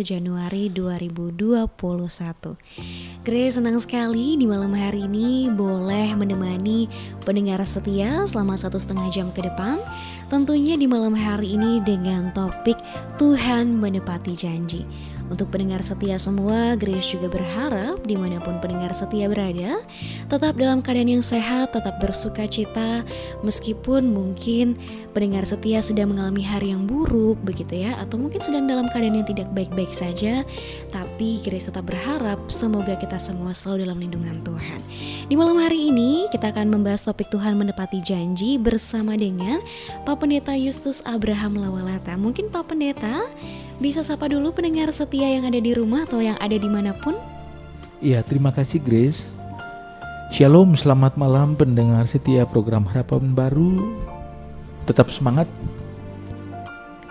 Januari 0.00 0.72
2021. 0.72 2.56
Grace 3.20 3.54
senang 3.60 3.76
sekali 3.76 4.40
di 4.40 4.48
malam 4.48 4.72
hari 4.72 5.04
ini 5.04 5.52
boleh 5.52 6.16
menemani 6.16 6.88
pendengar 7.20 7.60
setia 7.68 8.24
selama 8.24 8.56
satu 8.56 8.80
setengah 8.80 9.12
jam 9.12 9.28
ke 9.28 9.44
depan. 9.44 9.76
Tentunya 10.32 10.80
di 10.80 10.88
malam 10.88 11.12
hari 11.12 11.60
ini 11.60 11.84
dengan 11.84 12.32
topik 12.32 12.80
Tuhan 13.20 13.76
menepati 13.76 14.32
janji. 14.32 14.88
Untuk 15.32 15.48
pendengar 15.48 15.80
setia 15.80 16.20
semua, 16.20 16.76
Grace 16.76 17.16
juga 17.16 17.32
berharap 17.32 18.04
di 18.04 18.20
mana 18.20 18.36
pun 18.36 18.60
pendengar 18.60 18.92
setia 18.92 19.32
berada, 19.32 19.80
tetap 20.28 20.60
dalam 20.60 20.84
keadaan 20.84 21.08
yang 21.08 21.24
sehat, 21.24 21.72
tetap 21.72 21.96
bersuka 22.04 22.44
cita, 22.44 23.00
meskipun 23.40 24.12
mungkin 24.12 24.76
pendengar 25.16 25.48
setia 25.48 25.80
sedang 25.80 26.12
mengalami 26.12 26.44
hari 26.44 26.76
yang 26.76 26.84
buruk 26.84 27.40
begitu 27.40 27.80
ya, 27.80 27.96
atau 28.04 28.20
mungkin 28.20 28.44
sedang 28.44 28.68
dalam 28.68 28.92
keadaan 28.92 29.24
yang 29.24 29.28
tidak 29.28 29.48
baik-baik 29.56 29.88
saja, 29.96 30.44
tapi 30.92 31.40
Grace 31.40 31.72
tetap 31.72 31.88
berharap 31.88 32.36
semoga 32.52 32.92
kita 33.00 33.16
semua 33.16 33.56
selalu 33.56 33.88
dalam 33.88 34.04
lindungan 34.04 34.36
Tuhan. 34.44 34.84
Di 35.32 35.34
malam 35.34 35.56
hari 35.56 35.88
ini 35.88 36.28
kita 36.28 36.52
akan 36.52 36.68
membahas 36.68 37.08
topik 37.08 37.32
Tuhan 37.32 37.56
menepati 37.56 38.04
janji 38.04 38.60
bersama 38.60 39.16
dengan 39.16 39.64
Pak 40.04 40.20
Pendeta 40.20 40.52
Justus 40.60 41.00
Abraham 41.08 41.56
Lawalata. 41.56 42.20
Mungkin 42.20 42.52
Pak 42.52 42.68
Pendeta 42.68 43.24
bisa 43.78 44.04
sapa 44.04 44.28
dulu 44.28 44.52
pendengar 44.52 44.90
setia 44.92 45.30
yang 45.30 45.48
ada 45.48 45.56
di 45.56 45.72
rumah 45.72 46.04
atau 46.04 46.20
yang 46.20 46.36
ada 46.42 46.56
di 46.58 46.68
mana 46.68 46.92
pun? 46.92 47.16
Iya, 48.02 48.20
terima 48.26 48.50
kasih 48.50 48.82
Grace. 48.82 49.22
Shalom, 50.34 50.74
selamat 50.74 51.14
malam 51.14 51.54
pendengar 51.54 52.08
setia 52.08 52.42
program 52.48 52.82
Harapan 52.88 53.30
Baru. 53.32 53.94
Tetap 54.84 55.12
semangat. 55.14 55.46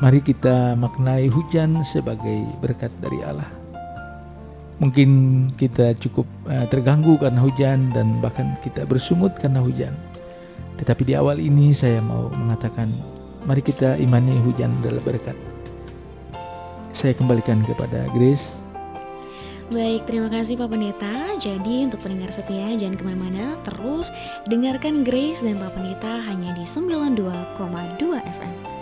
Mari 0.01 0.19
kita 0.25 0.73
maknai 0.75 1.29
hujan 1.29 1.85
sebagai 1.85 2.43
berkat 2.59 2.89
dari 2.99 3.21
Allah. 3.21 3.47
Mungkin 4.81 5.09
kita 5.53 5.93
cukup 6.01 6.25
uh, 6.49 6.65
terganggu 6.65 7.21
karena 7.21 7.37
hujan 7.37 7.93
dan 7.93 8.17
bahkan 8.17 8.57
kita 8.65 8.83
bersungut 8.89 9.37
karena 9.37 9.61
hujan. 9.61 9.93
Tetapi 10.81 11.05
di 11.05 11.13
awal 11.13 11.37
ini 11.37 11.69
saya 11.69 12.01
mau 12.01 12.33
mengatakan, 12.33 12.89
mari 13.45 13.61
kita 13.61 14.01
imani 14.01 14.41
hujan 14.41 14.73
adalah 14.81 15.05
berkat 15.05 15.50
saya 16.91 17.13
kembalikan 17.15 17.63
kepada 17.65 18.07
Grace. 18.15 18.43
Baik, 19.71 20.03
terima 20.03 20.27
kasih 20.27 20.59
Pak 20.59 20.67
Pendeta. 20.67 21.31
Jadi 21.39 21.87
untuk 21.87 22.03
pendengar 22.03 22.27
setia 22.35 22.75
jangan 22.75 22.99
ke 22.99 23.03
mana-mana, 23.07 23.55
terus 23.63 24.11
dengarkan 24.51 25.07
Grace 25.07 25.39
dan 25.39 25.63
Pak 25.63 25.79
Pendeta 25.79 26.19
hanya 26.27 26.51
di 26.51 26.67
92,2 26.67 28.19
FM. 28.19 28.80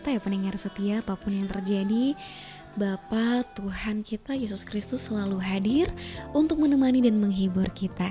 Kita 0.00 0.16
ya 0.16 0.20
pendengar 0.24 0.56
setia 0.56 1.04
apa 1.04 1.12
pun 1.12 1.36
yang 1.36 1.44
terjadi 1.44 2.16
Bapa 2.72 3.44
Tuhan 3.52 4.00
kita 4.00 4.32
Yesus 4.32 4.64
Kristus 4.64 5.12
selalu 5.12 5.36
hadir 5.36 5.92
untuk 6.32 6.56
menemani 6.56 7.04
dan 7.04 7.20
menghibur 7.20 7.68
kita. 7.76 8.08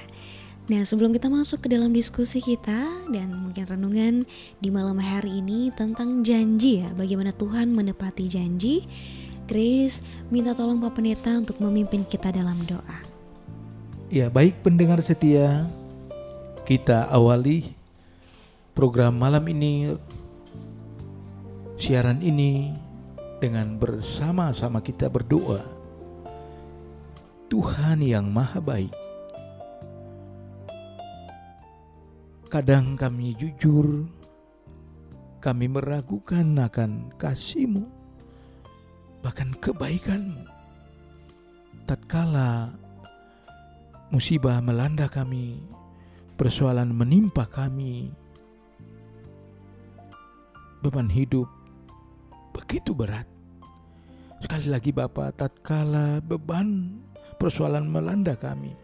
Nah, 0.69 0.85
sebelum 0.85 1.09
kita 1.09 1.33
masuk 1.33 1.65
ke 1.65 1.73
dalam 1.73 1.89
diskusi 1.89 2.45
kita 2.45 3.09
dan 3.09 3.33
mungkin 3.33 3.65
renungan 3.65 4.15
di 4.61 4.69
malam 4.69 5.01
hari 5.01 5.41
ini 5.41 5.73
tentang 5.73 6.21
janji 6.21 6.85
ya, 6.85 6.93
bagaimana 6.93 7.33
Tuhan 7.33 7.73
menepati 7.73 8.29
janji, 8.29 8.85
Grace 9.49 10.05
minta 10.29 10.53
tolong 10.53 10.77
Pak 10.77 10.93
Pendeta 10.93 11.41
untuk 11.41 11.57
memimpin 11.57 12.05
kita 12.05 12.29
dalam 12.29 12.61
doa. 12.69 13.01
Ya, 14.13 14.29
baik 14.29 14.61
pendengar 14.61 15.01
setia, 15.01 15.65
kita 16.69 17.09
awali 17.09 17.73
program 18.77 19.17
malam 19.17 19.41
ini, 19.49 19.97
siaran 21.79 22.19
ini 22.19 22.75
dengan 23.39 23.79
bersama-sama 23.79 24.83
kita 24.83 25.07
berdoa. 25.07 25.63
Tuhan 27.47 28.03
yang 28.03 28.29
Maha 28.29 28.59
Baik, 28.59 28.93
Kadang 32.49 32.97
kami 32.97 33.37
jujur, 33.37 34.09
kami 35.37 35.69
meragukan 35.69 36.45
akan 36.65 37.13
kasihmu, 37.13 37.85
bahkan 39.21 39.53
kebaikanmu. 39.53 40.49
Tatkala 41.85 42.73
musibah 44.09 44.57
melanda 44.65 45.05
kami, 45.05 45.61
persoalan 46.41 46.89
menimpa 46.89 47.45
kami, 47.45 48.09
beban 50.81 51.05
hidup 51.05 51.58
begitu 52.59 52.91
berat. 52.91 53.25
Sekali 54.43 54.67
lagi 54.71 54.91
Bapak, 54.91 55.35
tatkala 55.39 56.19
beban 56.23 56.99
persoalan 57.39 57.87
melanda 57.87 58.35
kami, 58.35 58.75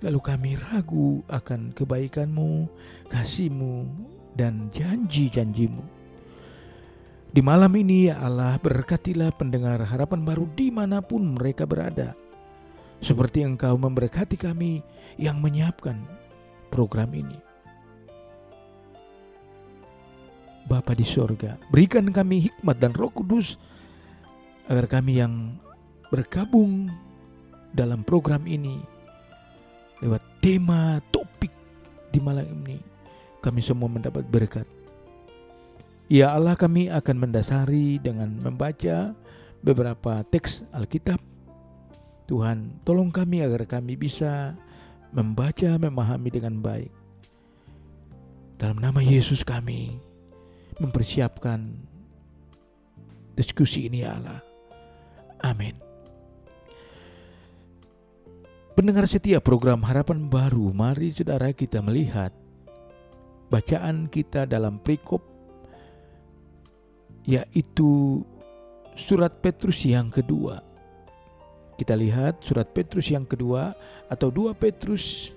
Lalu 0.00 0.20
kami 0.24 0.50
ragu 0.56 1.20
akan 1.28 1.76
kebaikanmu, 1.76 2.72
kasihmu, 3.12 3.84
dan 4.32 4.72
janji-janjimu. 4.72 5.84
Di 7.30 7.44
malam 7.44 7.70
ini 7.76 8.08
ya 8.08 8.16
Allah 8.24 8.56
berkatilah 8.58 9.36
pendengar 9.36 9.84
harapan 9.84 10.24
baru 10.24 10.48
di 10.56 10.72
mana 10.72 11.04
pun 11.04 11.36
mereka 11.36 11.68
berada. 11.68 12.16
Seperti 13.04 13.44
engkau 13.44 13.76
memberkati 13.76 14.40
kami 14.40 14.80
yang 15.20 15.38
menyiapkan 15.38 16.00
program 16.72 17.12
ini. 17.12 17.49
Bapa 20.70 20.94
di 20.94 21.02
sorga, 21.02 21.58
berikan 21.74 22.06
kami 22.14 22.46
hikmat 22.46 22.78
dan 22.78 22.94
roh 22.94 23.10
kudus 23.10 23.58
agar 24.70 24.86
kami 24.86 25.18
yang 25.18 25.58
bergabung 26.14 26.86
dalam 27.74 28.06
program 28.06 28.46
ini 28.46 28.78
lewat 29.98 30.22
tema 30.38 31.02
topik 31.10 31.50
di 32.14 32.22
malam 32.22 32.46
ini 32.62 32.78
kami 33.42 33.58
semua 33.58 33.90
mendapat 33.90 34.22
berkat. 34.30 34.68
Ya 36.10 36.30
Allah 36.34 36.54
kami 36.54 36.86
akan 36.86 37.16
mendasari 37.18 37.98
dengan 37.98 38.38
membaca 38.38 39.14
beberapa 39.62 40.22
teks 40.26 40.62
Alkitab. 40.70 41.18
Tuhan 42.30 42.78
tolong 42.86 43.10
kami 43.10 43.42
agar 43.42 43.66
kami 43.66 43.98
bisa 43.98 44.54
membaca 45.10 45.70
memahami 45.82 46.30
dengan 46.30 46.62
baik. 46.62 46.94
Dalam 48.58 48.78
nama 48.78 49.02
Yesus 49.02 49.42
kami 49.42 50.09
mempersiapkan 50.80 51.60
diskusi 53.36 53.86
ini 53.86 54.02
ya 54.02 54.16
Allah. 54.16 54.40
Amin. 55.44 55.76
Pendengar 58.74 59.04
setia 59.04 59.44
program 59.44 59.84
Harapan 59.84 60.24
Baru, 60.26 60.72
mari 60.72 61.12
saudara 61.12 61.52
kita 61.52 61.84
melihat 61.84 62.32
bacaan 63.52 64.08
kita 64.08 64.48
dalam 64.48 64.80
perikop 64.80 65.20
yaitu 67.28 68.24
surat 68.96 69.36
Petrus 69.44 69.84
yang 69.84 70.08
kedua. 70.08 70.64
Kita 71.76 71.92
lihat 71.96 72.40
surat 72.40 72.72
Petrus 72.72 73.12
yang 73.12 73.28
kedua 73.28 73.72
atau 74.08 74.28
dua 74.32 74.52
Petrus 74.56 75.32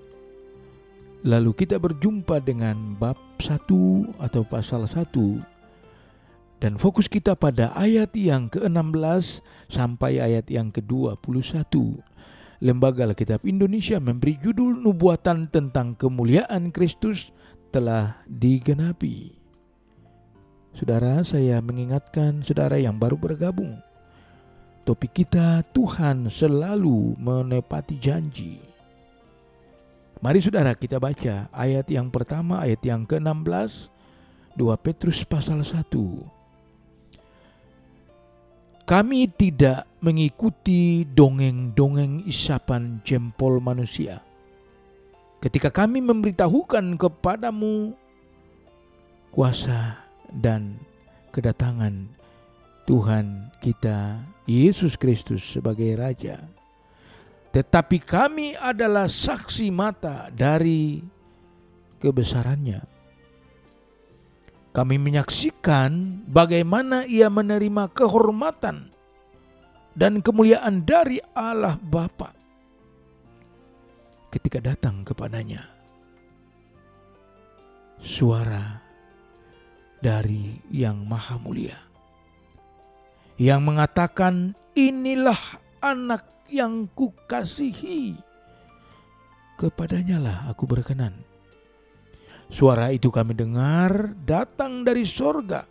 Lalu 1.24 1.56
kita 1.56 1.80
berjumpa 1.80 2.44
dengan 2.44 3.00
bab 3.00 3.16
satu 3.44 4.08
atau 4.24 4.48
pasal 4.48 4.88
satu 4.88 5.44
dan 6.64 6.80
fokus 6.80 7.12
kita 7.12 7.36
pada 7.36 7.76
ayat 7.76 8.16
yang 8.16 8.48
ke-16 8.48 9.44
sampai 9.68 10.24
ayat 10.24 10.48
yang 10.48 10.72
ke-21. 10.72 11.20
Lembaga 12.64 13.04
Alkitab 13.04 13.44
Indonesia 13.44 14.00
memberi 14.00 14.40
judul 14.40 14.80
nubuatan 14.80 15.52
tentang 15.52 15.92
kemuliaan 16.00 16.72
Kristus 16.72 17.36
telah 17.76 18.24
digenapi. 18.32 19.36
Saudara, 20.72 21.20
saya 21.28 21.60
mengingatkan 21.60 22.40
saudara 22.48 22.80
yang 22.80 22.96
baru 22.96 23.20
bergabung. 23.20 23.84
Topik 24.88 25.20
kita 25.20 25.68
Tuhan 25.76 26.32
selalu 26.32 27.20
menepati 27.20 28.00
janji. 28.00 28.73
Mari 30.24 30.40
saudara 30.40 30.72
kita 30.72 31.04
baca 31.04 31.52
ayat 31.52 31.84
yang 31.92 32.08
pertama, 32.08 32.64
ayat 32.64 32.80
yang 32.80 33.04
ke-16, 33.04 33.92
2 34.56 34.72
Petrus 34.80 35.28
pasal 35.28 35.68
1. 35.68 35.84
Kami 38.88 39.28
tidak 39.36 39.84
mengikuti 40.00 41.04
dongeng-dongeng 41.04 42.24
isapan 42.24 43.04
jempol 43.04 43.60
manusia. 43.60 44.24
Ketika 45.44 45.68
kami 45.68 46.00
memberitahukan 46.00 46.96
kepadamu 46.96 47.92
kuasa 49.28 50.08
dan 50.32 50.80
kedatangan 51.36 52.08
Tuhan 52.88 53.52
kita 53.60 54.24
Yesus 54.48 54.96
Kristus 54.96 55.44
sebagai 55.44 56.00
Raja. 56.00 56.63
Tetapi 57.54 58.02
kami 58.02 58.58
adalah 58.58 59.06
saksi 59.06 59.70
mata 59.70 60.34
dari 60.34 61.06
kebesarannya 62.02 62.94
kami 64.74 64.98
menyaksikan 64.98 66.26
bagaimana 66.26 67.06
ia 67.06 67.30
menerima 67.30 67.94
kehormatan 67.94 68.90
dan 69.94 70.18
kemuliaan 70.18 70.82
dari 70.82 71.22
Allah 71.38 71.78
Bapa 71.78 72.34
ketika 74.34 74.58
datang 74.58 75.06
kepadanya. 75.06 75.70
Suara 78.02 78.82
dari 80.02 80.58
Yang 80.74 80.98
Maha 81.06 81.38
Mulia 81.38 81.78
yang 83.38 83.62
mengatakan, 83.62 84.58
"Inilah 84.74 85.40
anak 85.80 86.33
yang 86.54 86.86
kukasihi, 86.94 88.14
kepadanya 89.58 90.22
lah 90.22 90.38
aku 90.54 90.70
berkenan." 90.70 91.18
Suara 92.54 92.94
itu 92.94 93.10
kami 93.10 93.34
dengar 93.34 94.14
datang 94.30 94.86
dari 94.86 95.10
sorga. 95.10 95.66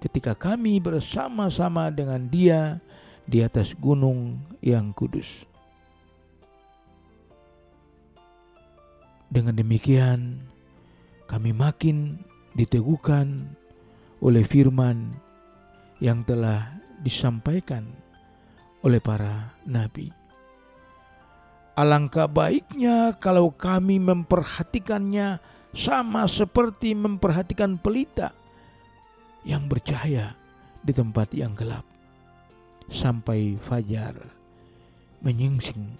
Ketika 0.00 0.32
kami 0.32 0.80
bersama-sama 0.80 1.92
dengan 1.92 2.24
dia 2.32 2.80
di 3.28 3.44
atas 3.44 3.76
gunung 3.76 4.40
yang 4.64 4.96
kudus. 4.96 5.44
Dengan 9.28 9.52
demikian 9.52 10.48
kami 11.28 11.52
makin 11.52 12.24
diteguhkan 12.56 13.52
oleh 14.24 14.40
firman 14.48 15.12
yang 16.00 16.24
telah 16.24 16.80
disampaikan 17.04 17.84
oleh 18.82 19.02
para 19.02 19.58
nabi. 19.66 20.14
Alangkah 21.78 22.26
baiknya 22.26 23.14
kalau 23.22 23.54
kami 23.54 24.02
memperhatikannya 24.02 25.38
sama 25.70 26.26
seperti 26.26 26.96
memperhatikan 26.98 27.78
pelita 27.78 28.34
yang 29.46 29.70
bercahaya 29.70 30.34
di 30.82 30.90
tempat 30.90 31.30
yang 31.30 31.54
gelap 31.54 31.86
sampai 32.90 33.54
fajar 33.62 34.16
menyingsing 35.22 35.94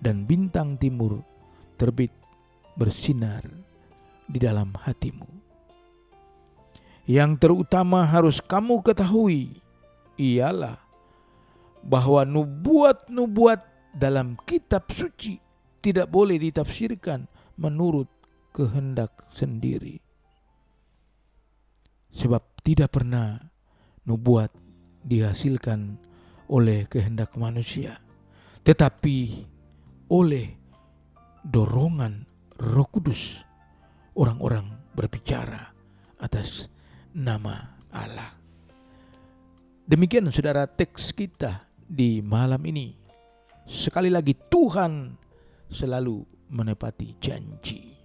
dan 0.00 0.24
bintang 0.24 0.80
timur 0.80 1.20
terbit 1.76 2.12
bersinar 2.76 3.44
di 4.24 4.38
dalam 4.40 4.72
hatimu. 4.72 5.28
Yang 7.06 7.38
terutama 7.38 8.02
harus 8.02 8.42
kamu 8.42 8.82
ketahui 8.82 9.62
ialah 10.18 10.85
bahwa 11.86 12.26
nubuat-nubuat 12.26 13.94
dalam 13.94 14.34
kitab 14.42 14.90
suci 14.90 15.38
tidak 15.78 16.10
boleh 16.10 16.34
ditafsirkan 16.42 17.30
menurut 17.54 18.10
kehendak 18.50 19.14
sendiri. 19.30 20.02
Sebab 22.10 22.42
tidak 22.66 22.90
pernah 22.90 23.38
nubuat 24.02 24.50
dihasilkan 25.06 26.02
oleh 26.50 26.90
kehendak 26.90 27.38
manusia, 27.38 28.02
tetapi 28.66 29.46
oleh 30.10 30.58
dorongan 31.46 32.26
Roh 32.58 32.88
Kudus 32.90 33.46
orang-orang 34.18 34.66
berbicara 34.96 35.70
atas 36.18 36.66
nama 37.14 37.78
Allah. 37.92 38.32
Demikian 39.86 40.26
saudara 40.34 40.66
teks 40.66 41.14
kita 41.14 41.66
di 41.86 42.18
malam 42.20 42.60
ini. 42.66 42.92
Sekali 43.66 44.10
lagi 44.10 44.34
Tuhan 44.34 45.14
selalu 45.70 46.22
menepati 46.50 47.18
janji. 47.18 47.96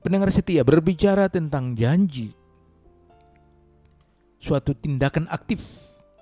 Pendengar 0.00 0.32
setia 0.32 0.64
berbicara 0.64 1.28
tentang 1.28 1.76
janji. 1.76 2.32
Suatu 4.40 4.72
tindakan 4.72 5.28
aktif 5.28 5.60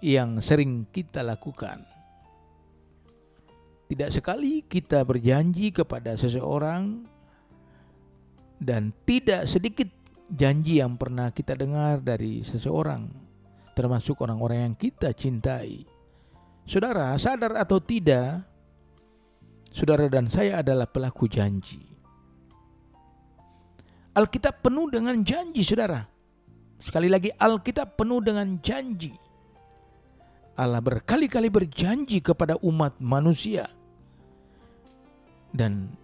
yang 0.02 0.42
sering 0.42 0.86
kita 0.90 1.22
lakukan. 1.22 1.86
Tidak 3.86 4.10
sekali 4.10 4.66
kita 4.66 5.06
berjanji 5.06 5.70
kepada 5.70 6.18
seseorang 6.18 7.06
dan 8.58 8.90
tidak 9.06 9.46
sedikit 9.46 9.88
janji 10.28 10.82
yang 10.82 10.98
pernah 10.98 11.30
kita 11.30 11.54
dengar 11.54 12.02
dari 12.02 12.42
seseorang, 12.42 13.08
termasuk 13.78 14.18
orang-orang 14.26 14.66
yang 14.66 14.74
kita 14.74 15.14
cintai. 15.14 15.86
Saudara, 16.66 17.14
sadar 17.14 17.54
atau 17.54 17.78
tidak, 17.78 18.42
saudara 19.70 20.10
dan 20.10 20.26
saya 20.26 20.58
adalah 20.66 20.90
pelaku 20.90 21.30
janji. 21.30 21.78
Alkitab 24.18 24.66
penuh 24.66 24.90
dengan 24.90 25.14
janji, 25.22 25.62
saudara. 25.62 26.02
Sekali 26.82 27.06
lagi, 27.06 27.30
Alkitab 27.30 27.94
penuh 27.94 28.18
dengan 28.18 28.58
janji. 28.58 29.14
Allah 30.58 30.82
berkali-kali 30.82 31.46
berjanji 31.46 32.18
kepada 32.18 32.58
umat 32.66 32.98
manusia, 32.98 33.70
dan 35.54 35.94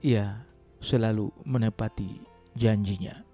Ia 0.00 0.40
selalu 0.80 1.28
menepati 1.44 2.16
janjinya. 2.56 3.29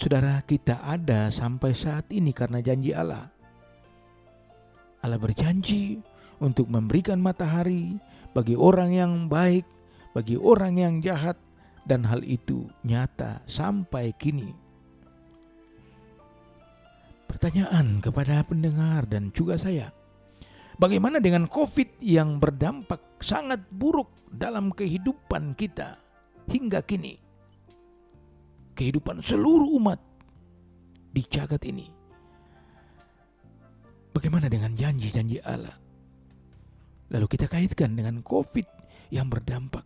Saudara, 0.00 0.40
kita 0.48 0.80
ada 0.80 1.28
sampai 1.28 1.76
saat 1.76 2.08
ini 2.08 2.32
karena 2.32 2.64
janji 2.64 2.96
Allah. 2.96 3.28
Allah 5.04 5.20
berjanji 5.20 6.00
untuk 6.40 6.72
memberikan 6.72 7.20
matahari 7.20 8.00
bagi 8.32 8.56
orang 8.56 8.96
yang 8.96 9.12
baik, 9.28 9.68
bagi 10.16 10.40
orang 10.40 10.80
yang 10.80 10.94
jahat, 11.04 11.36
dan 11.84 12.08
hal 12.08 12.24
itu 12.24 12.64
nyata 12.80 13.44
sampai 13.44 14.16
kini. 14.16 14.56
Pertanyaan 17.28 18.00
kepada 18.00 18.40
pendengar 18.40 19.04
dan 19.04 19.28
juga 19.36 19.60
saya, 19.60 19.92
bagaimana 20.80 21.20
dengan 21.20 21.44
COVID 21.44 22.00
yang 22.00 22.40
berdampak 22.40 23.20
sangat 23.20 23.60
buruk 23.68 24.08
dalam 24.32 24.72
kehidupan 24.72 25.52
kita 25.60 26.00
hingga 26.48 26.80
kini? 26.88 27.29
Kehidupan 28.80 29.20
seluruh 29.20 29.76
umat 29.76 30.00
di 31.12 31.20
jagat 31.28 31.60
ini. 31.68 31.92
Bagaimana 34.16 34.48
dengan 34.48 34.72
janji-janji 34.72 35.36
Allah? 35.44 35.76
Lalu 37.12 37.26
kita 37.28 37.44
kaitkan 37.44 37.92
dengan 37.92 38.24
COVID 38.24 38.64
yang 39.12 39.28
berdampak 39.28 39.84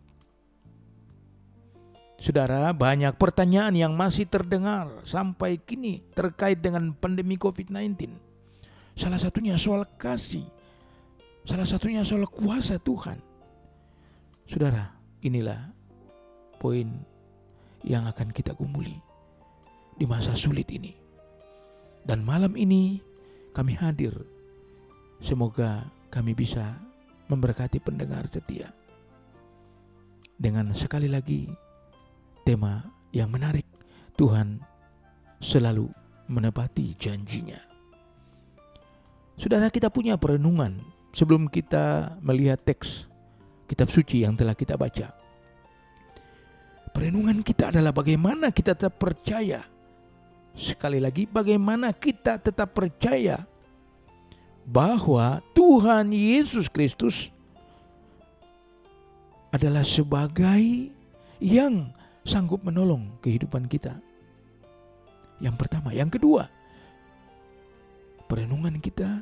Saudara, 2.15 2.71
banyak 2.71 3.19
pertanyaan 3.19 3.75
yang 3.75 3.93
masih 3.93 4.25
terdengar 4.25 4.87
sampai 5.03 5.59
kini 5.59 6.01
terkait 6.15 6.57
dengan 6.63 6.95
pandemi 6.95 7.35
COVID-19. 7.35 8.17
Salah 8.95 9.19
satunya 9.19 9.59
soal 9.59 9.83
kasih, 9.99 10.47
salah 11.43 11.67
satunya 11.67 12.07
soal 12.07 12.23
kuasa 12.31 12.79
Tuhan. 12.79 13.19
Saudara, 14.47 14.95
inilah 15.21 15.69
poin 16.55 17.03
yang 17.85 18.09
akan 18.09 18.33
kita 18.33 18.57
gumuli 18.57 18.97
di 19.95 20.09
masa 20.09 20.33
sulit 20.33 20.65
ini. 20.73 20.97
Dan 22.01 22.25
malam 22.25 22.57
ini 22.57 22.99
kami 23.53 23.77
hadir. 23.77 24.13
Semoga 25.21 25.87
kami 26.09 26.33
bisa 26.33 26.75
memberkati 27.29 27.79
pendengar 27.79 28.25
setia. 28.27 28.73
Dengan 30.35 30.73
sekali 30.75 31.07
lagi 31.07 31.47
tema 32.43 32.83
yang 33.15 33.31
menarik. 33.31 33.65
Tuhan 34.15 34.63
selalu 35.43 35.91
menepati 36.31 36.95
janjinya. 36.95 37.59
Saudara 39.35 39.67
kita 39.67 39.91
punya 39.91 40.15
perenungan 40.15 40.79
sebelum 41.11 41.51
kita 41.51 42.15
melihat 42.23 42.63
teks 42.63 43.11
kitab 43.67 43.91
suci 43.91 44.23
yang 44.23 44.39
telah 44.39 44.55
kita 44.55 44.79
baca. 44.79 45.24
Perenungan 46.95 47.43
kita 47.43 47.75
adalah 47.75 47.91
bagaimana 47.91 48.55
kita 48.55 48.71
tetap 48.71 48.95
percaya. 48.95 49.67
Sekali 50.55 51.03
lagi 51.03 51.27
bagaimana 51.27 51.91
kita 51.91 52.39
tetap 52.39 52.71
percaya 52.71 53.43
bahwa 54.63 55.43
Tuhan 55.51 56.15
Yesus 56.15 56.71
Kristus 56.71 57.27
adalah 59.51 59.83
sebagai 59.83 60.87
yang 61.43 61.91
sanggup 62.23 62.63
menolong 62.63 63.19
kehidupan 63.19 63.67
kita. 63.67 63.99
Yang 65.43 65.55
pertama, 65.59 65.91
yang 65.91 66.07
kedua, 66.07 66.47
perenungan 68.31 68.79
kita. 68.79 69.19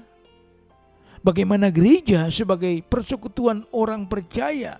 Bagaimana 1.25 1.73
gereja 1.73 2.29
sebagai 2.29 2.85
persekutuan 2.85 3.65
orang 3.73 4.05
percaya 4.05 4.77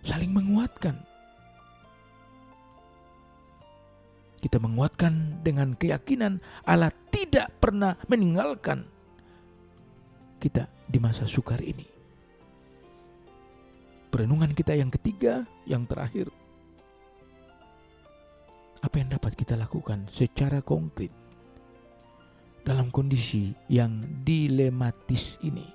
saling 0.00 0.32
menguatkan. 0.32 1.15
Kita 4.36 4.60
menguatkan 4.60 5.42
dengan 5.42 5.74
keyakinan 5.74 6.38
Allah 6.68 6.92
tidak 7.08 7.50
pernah 7.58 7.96
meninggalkan 8.06 8.84
kita 10.38 10.68
di 10.86 10.98
masa 11.00 11.24
sukar 11.24 11.58
ini. 11.64 11.88
Perenungan 14.12 14.52
kita 14.54 14.76
yang 14.76 14.88
ketiga, 14.92 15.44
yang 15.66 15.84
terakhir, 15.84 16.30
apa 18.80 18.96
yang 19.02 19.10
dapat 19.10 19.34
kita 19.34 19.58
lakukan 19.58 20.06
secara 20.12 20.62
konkret 20.62 21.10
dalam 22.62 22.92
kondisi 22.94 23.50
yang 23.66 24.04
dilematis 24.22 25.40
ini. 25.42 25.66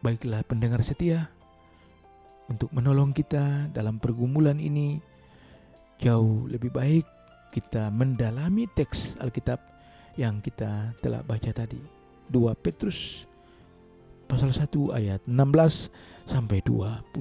Baiklah 0.00 0.46
pendengar 0.46 0.86
setia, 0.86 1.30
untuk 2.46 2.70
menolong 2.70 3.10
kita 3.10 3.70
dalam 3.74 3.98
pergumulan 3.98 4.62
ini 4.62 5.02
jauh 6.00 6.44
lebih 6.48 6.68
baik 6.72 7.06
kita 7.56 7.88
mendalami 7.88 8.68
teks 8.76 9.16
Alkitab 9.16 9.56
yang 10.20 10.44
kita 10.44 10.92
telah 11.00 11.24
baca 11.24 11.48
tadi. 11.52 11.80
2 12.28 12.52
Petrus 12.58 13.24
pasal 14.28 14.52
1 14.52 14.68
ayat 14.92 15.20
16 15.24 15.88
sampai 16.28 16.60
21. 16.60 17.16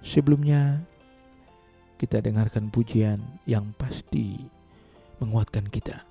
Sebelumnya 0.00 0.82
kita 2.00 2.24
dengarkan 2.24 2.72
pujian 2.72 3.20
yang 3.44 3.76
pasti 3.76 4.48
menguatkan 5.20 5.68
kita. 5.68 6.09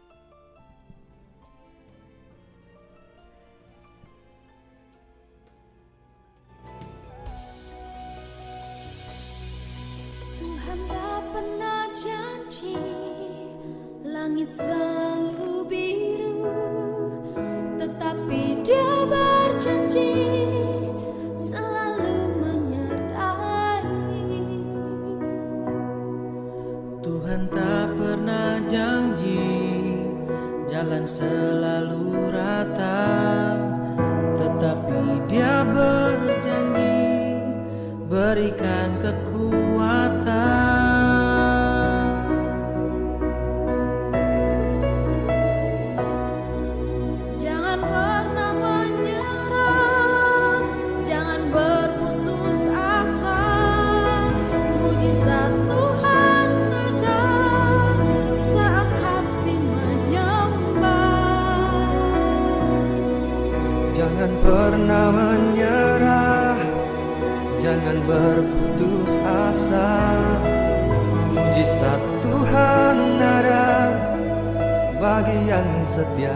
Bagi 75.30 75.46
yang 75.46 75.86
setia 75.86 76.34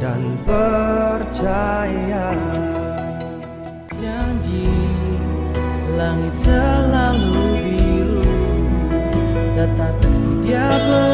dan 0.00 0.40
percaya. 0.48 2.32
janji 4.00 4.64
langit 5.92 6.32
selalu 6.32 7.36
biru 7.60 8.24
tetapi 9.52 10.12
dia 10.40 10.72
berjanji 10.88 11.09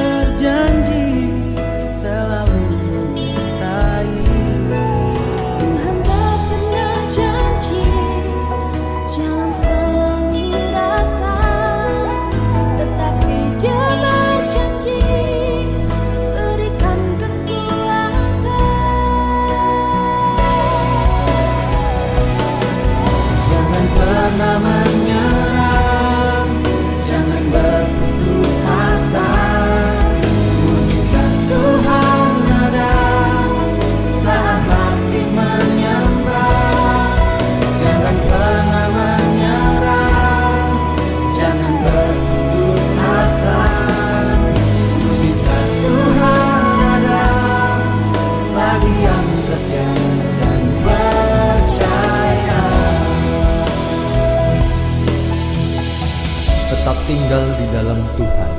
tinggal 57.27 57.59
di 57.59 57.67
dalam 57.75 57.99
Tuhan. 58.15 58.53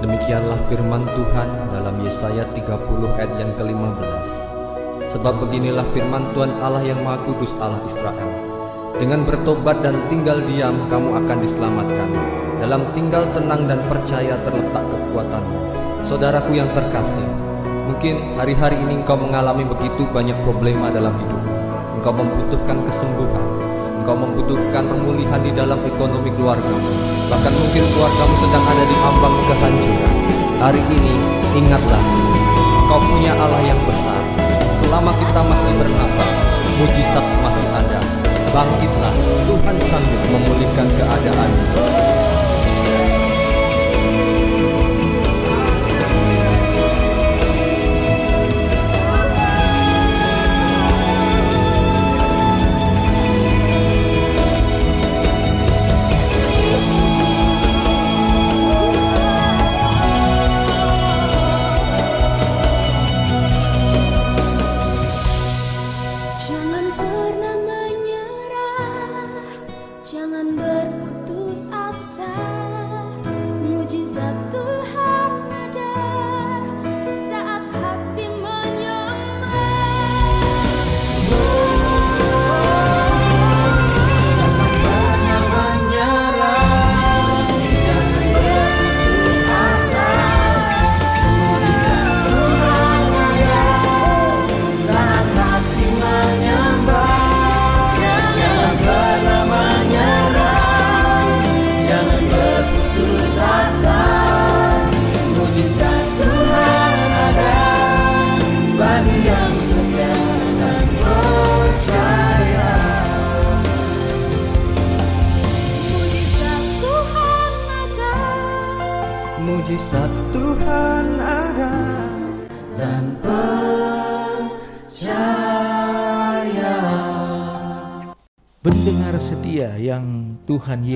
Demikianlah 0.00 0.56
firman 0.72 1.04
Tuhan 1.04 1.48
dalam 1.68 2.00
Yesaya 2.00 2.48
30 2.48 3.12
ayat 3.12 3.28
yang 3.36 3.52
ke-15. 3.60 4.24
Sebab 5.12 5.44
beginilah 5.44 5.84
firman 5.92 6.24
Tuhan 6.32 6.48
Allah 6.64 6.80
yang 6.80 7.04
Maha 7.04 7.20
Kudus 7.28 7.52
Allah 7.60 7.76
Israel. 7.84 8.32
Dengan 8.96 9.20
bertobat 9.28 9.84
dan 9.84 10.00
tinggal 10.08 10.40
diam 10.48 10.88
kamu 10.88 11.12
akan 11.12 11.38
diselamatkan. 11.44 12.08
Dalam 12.56 12.88
tinggal 12.96 13.28
tenang 13.36 13.68
dan 13.68 13.84
percaya 13.84 14.40
terletak 14.48 14.84
kekuatanmu. 14.88 15.60
Saudaraku 16.08 16.56
yang 16.56 16.72
terkasih, 16.72 17.28
mungkin 17.84 18.32
hari-hari 18.40 18.80
ini 18.80 19.04
engkau 19.04 19.20
mengalami 19.20 19.68
begitu 19.68 20.08
banyak 20.08 20.40
problema 20.40 20.88
dalam 20.88 21.12
hidupmu. 21.20 21.52
Engkau 22.00 22.16
membutuhkan 22.16 22.80
kesembuhan, 22.88 23.44
Engkau 24.06 24.22
membutuhkan 24.22 24.86
pemulihan 24.86 25.42
di 25.42 25.50
dalam 25.50 25.82
ekonomi 25.82 26.30
keluargamu. 26.38 26.78
Bahkan 27.26 27.54
mungkin 27.58 27.82
keluargamu 27.90 28.34
sedang 28.38 28.62
ada 28.62 28.84
di 28.86 28.96
ambang 29.02 29.34
kehancuran. 29.50 30.14
Hari 30.62 30.78
ini, 30.78 31.14
ingatlah, 31.58 31.98
kau 32.86 33.02
punya 33.02 33.34
Allah 33.34 33.66
yang 33.66 33.82
besar. 33.82 34.22
Selama 34.78 35.10
kita 35.10 35.42
masih 35.42 35.72
bernafas, 35.74 36.34
mujizat 36.78 37.26
masih 37.42 37.66
ada. 37.74 37.98
Bangkitlah, 38.54 39.10
Tuhan 39.42 39.76
sanggup 39.90 40.22
memulihkan 40.30 40.86
keadaan. 40.86 41.50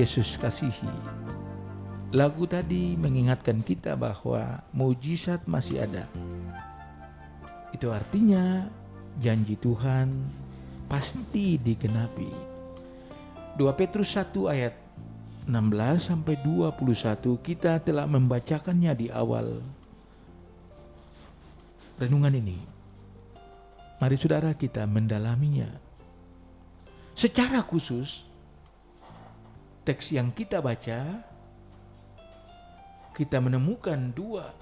Yesus 0.01 0.33
kasihi. 0.41 0.89
Lagu 2.09 2.49
tadi 2.49 2.97
mengingatkan 2.97 3.61
kita 3.61 3.93
bahwa 3.93 4.65
mujizat 4.73 5.45
masih 5.45 5.85
ada. 5.85 6.09
Itu 7.69 7.93
artinya 7.93 8.65
janji 9.21 9.53
Tuhan 9.61 10.09
pasti 10.89 11.61
digenapi. 11.61 12.33
2 13.61 13.77
Petrus 13.77 14.17
1 14.17 14.33
ayat 14.49 14.73
16 15.45 16.01
sampai 16.01 16.33
21 16.41 17.37
kita 17.45 17.77
telah 17.85 18.09
membacakannya 18.09 18.97
di 18.97 19.07
awal 19.13 19.61
renungan 22.01 22.41
ini. 22.41 22.57
Mari 24.01 24.17
saudara 24.17 24.49
kita 24.57 24.81
mendalaminya. 24.89 25.69
Secara 27.13 27.61
khusus, 27.61 28.30
teks 29.81 30.13
yang 30.13 30.29
kita 30.29 30.61
baca, 30.61 31.25
kita 33.17 33.37
menemukan 33.41 34.13
dua 34.13 34.53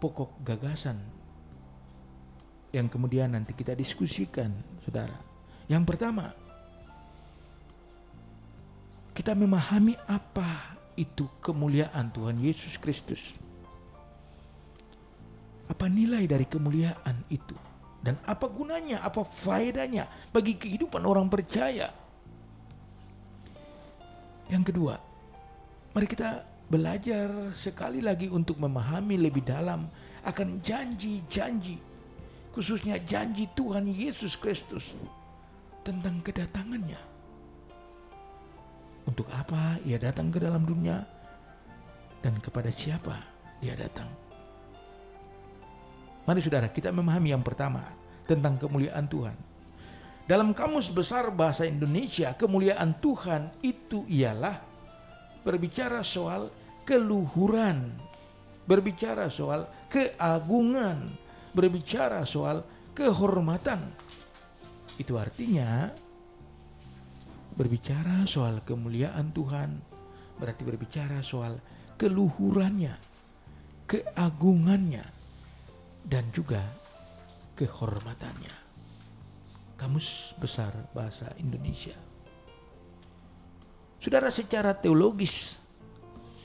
pokok 0.00 0.42
gagasan 0.42 0.98
yang 2.72 2.88
kemudian 2.88 3.36
nanti 3.36 3.52
kita 3.52 3.76
diskusikan, 3.76 4.50
saudara. 4.80 5.14
Yang 5.68 5.84
pertama, 5.92 6.32
kita 9.12 9.36
memahami 9.36 9.94
apa 10.08 10.80
itu 10.96 11.28
kemuliaan 11.44 12.08
Tuhan 12.10 12.40
Yesus 12.40 12.80
Kristus. 12.80 13.20
Apa 15.68 15.88
nilai 15.88 16.24
dari 16.24 16.48
kemuliaan 16.48 17.28
itu? 17.28 17.54
Dan 18.02 18.18
apa 18.26 18.50
gunanya, 18.50 19.04
apa 19.04 19.22
faedahnya 19.22 20.08
bagi 20.34 20.58
kehidupan 20.58 21.06
orang 21.06 21.30
percaya? 21.30 22.01
Yang 24.52 24.68
kedua, 24.68 25.00
mari 25.96 26.04
kita 26.04 26.44
belajar 26.68 27.56
sekali 27.56 28.04
lagi 28.04 28.28
untuk 28.28 28.60
memahami 28.60 29.16
lebih 29.16 29.40
dalam 29.40 29.88
akan 30.28 30.60
janji-janji, 30.60 31.80
khususnya 32.52 33.00
janji 33.00 33.48
Tuhan 33.56 33.88
Yesus 33.88 34.36
Kristus 34.36 34.84
tentang 35.80 36.20
kedatangannya. 36.20 37.00
Untuk 39.08 39.24
apa 39.32 39.80
ia 39.88 39.96
datang 39.96 40.28
ke 40.28 40.36
dalam 40.36 40.68
dunia 40.68 41.00
dan 42.20 42.36
kepada 42.44 42.68
siapa 42.68 43.24
dia 43.64 43.72
datang. 43.72 44.06
Mari 46.28 46.44
saudara 46.44 46.68
kita 46.68 46.92
memahami 46.92 47.32
yang 47.32 47.42
pertama 47.42 47.88
tentang 48.28 48.60
kemuliaan 48.60 49.08
Tuhan. 49.08 49.51
Dalam 50.32 50.56
kamus 50.56 50.88
besar 50.88 51.28
bahasa 51.28 51.68
Indonesia, 51.68 52.32
kemuliaan 52.32 52.96
Tuhan 53.04 53.52
itu 53.60 54.08
ialah 54.08 54.64
berbicara 55.44 56.00
soal 56.00 56.48
keluhuran 56.88 57.92
berbicara 58.66 59.26
soal 59.28 59.66
keagungan, 59.90 61.10
berbicara 61.52 62.22
soal 62.22 62.62
kehormatan. 62.94 63.90
Itu 64.96 65.18
artinya 65.18 65.90
berbicara 67.52 68.24
soal 68.24 68.62
kemuliaan 68.64 69.34
Tuhan 69.34 69.76
berarti 70.38 70.62
berbicara 70.64 71.20
soal 71.20 71.58
keluhurannya, 71.98 72.94
keagungannya, 73.84 75.04
dan 76.06 76.24
juga 76.32 76.62
kehormatannya. 77.58 78.61
Kamus 79.82 80.38
Besar 80.38 80.70
Bahasa 80.94 81.34
Indonesia. 81.42 81.98
Saudara 83.98 84.30
secara 84.30 84.78
teologis, 84.78 85.58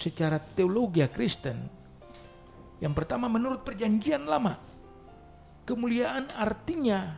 secara 0.02 0.42
teologi 0.42 1.06
Kristen, 1.06 1.70
yang 2.82 2.98
pertama 2.98 3.30
menurut 3.30 3.62
perjanjian 3.62 4.26
lama, 4.26 4.58
kemuliaan 5.70 6.26
artinya 6.34 7.14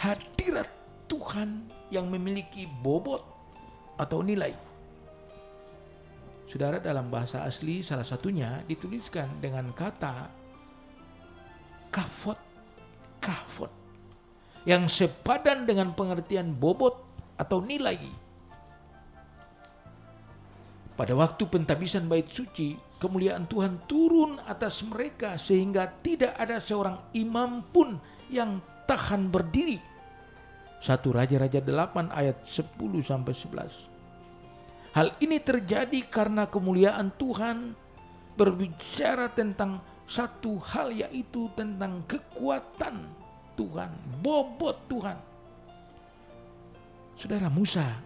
hadirat 0.00 0.72
Tuhan 1.12 1.68
yang 1.92 2.08
memiliki 2.08 2.64
bobot 2.80 3.20
atau 4.00 4.24
nilai. 4.24 4.56
Saudara 6.48 6.80
dalam 6.80 7.12
bahasa 7.12 7.44
asli 7.44 7.84
salah 7.84 8.08
satunya 8.08 8.64
dituliskan 8.64 9.28
dengan 9.44 9.76
kata 9.76 10.24
kafot, 11.92 12.40
kafot 13.20 13.79
yang 14.70 14.86
sepadan 14.86 15.66
dengan 15.66 15.90
pengertian 15.90 16.54
bobot 16.54 16.94
atau 17.34 17.58
nilai. 17.58 17.98
Pada 20.94 21.10
waktu 21.18 21.42
pentabisan 21.50 22.06
bait 22.06 22.30
suci, 22.30 22.78
kemuliaan 23.02 23.50
Tuhan 23.50 23.82
turun 23.90 24.38
atas 24.46 24.86
mereka 24.86 25.34
sehingga 25.42 25.90
tidak 26.06 26.38
ada 26.38 26.62
seorang 26.62 27.02
imam 27.18 27.66
pun 27.74 27.98
yang 28.30 28.62
tahan 28.86 29.26
berdiri. 29.26 29.82
Satu 30.78 31.10
Raja-Raja 31.10 31.58
8 31.58 32.14
ayat 32.14 32.38
10 32.46 32.78
sampai 33.02 33.34
11. 33.34 34.94
Hal 34.94 35.18
ini 35.18 35.42
terjadi 35.42 35.98
karena 36.06 36.46
kemuliaan 36.46 37.10
Tuhan 37.18 37.74
berbicara 38.38 39.34
tentang 39.34 39.82
satu 40.06 40.62
hal 40.62 40.94
yaitu 40.94 41.50
tentang 41.58 42.06
kekuatan 42.06 43.19
Tuhan, 43.60 43.92
bobot 44.24 44.88
Tuhan. 44.88 45.20
Saudara 47.20 47.52
Musa 47.52 48.00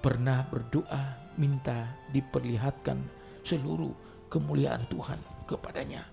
pernah 0.00 0.40
berdoa 0.48 1.36
minta 1.36 1.92
diperlihatkan 2.08 2.96
seluruh 3.44 3.92
kemuliaan 4.32 4.88
Tuhan 4.88 5.20
kepadanya. 5.44 6.08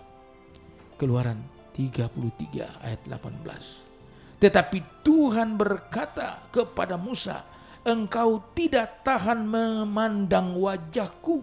Keluaran 0.99 1.39
33 1.71 2.83
ayat 2.83 3.01
18. 3.07 4.43
Tetapi 4.43 5.07
Tuhan 5.07 5.55
berkata 5.55 6.51
kepada 6.51 6.99
Musa, 6.99 7.47
engkau 7.87 8.43
tidak 8.51 9.07
tahan 9.07 9.47
memandang 9.47 10.59
wajahku. 10.59 11.39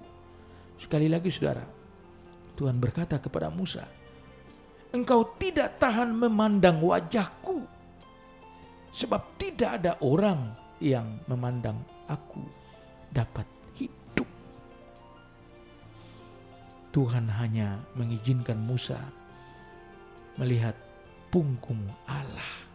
Sekali 0.76 1.08
lagi 1.08 1.32
saudara, 1.32 1.64
Tuhan 2.60 2.76
berkata 2.76 3.16
kepada 3.16 3.48
Musa, 3.48 3.88
engkau 4.92 5.36
tidak 5.36 5.76
tahan 5.76 6.12
memandang 6.14 6.80
wajahku. 6.80 7.64
Sebab 8.88 9.36
tidak 9.36 9.70
ada 9.82 9.92
orang 10.00 10.56
yang 10.80 11.20
memandang 11.28 11.76
aku 12.08 12.42
dapat 13.12 13.44
hidup. 13.76 14.26
Tuhan 16.90 17.28
hanya 17.28 17.84
mengizinkan 17.94 18.58
Musa 18.58 18.98
melihat 20.40 20.74
punggung 21.28 21.84
Allah. 22.08 22.66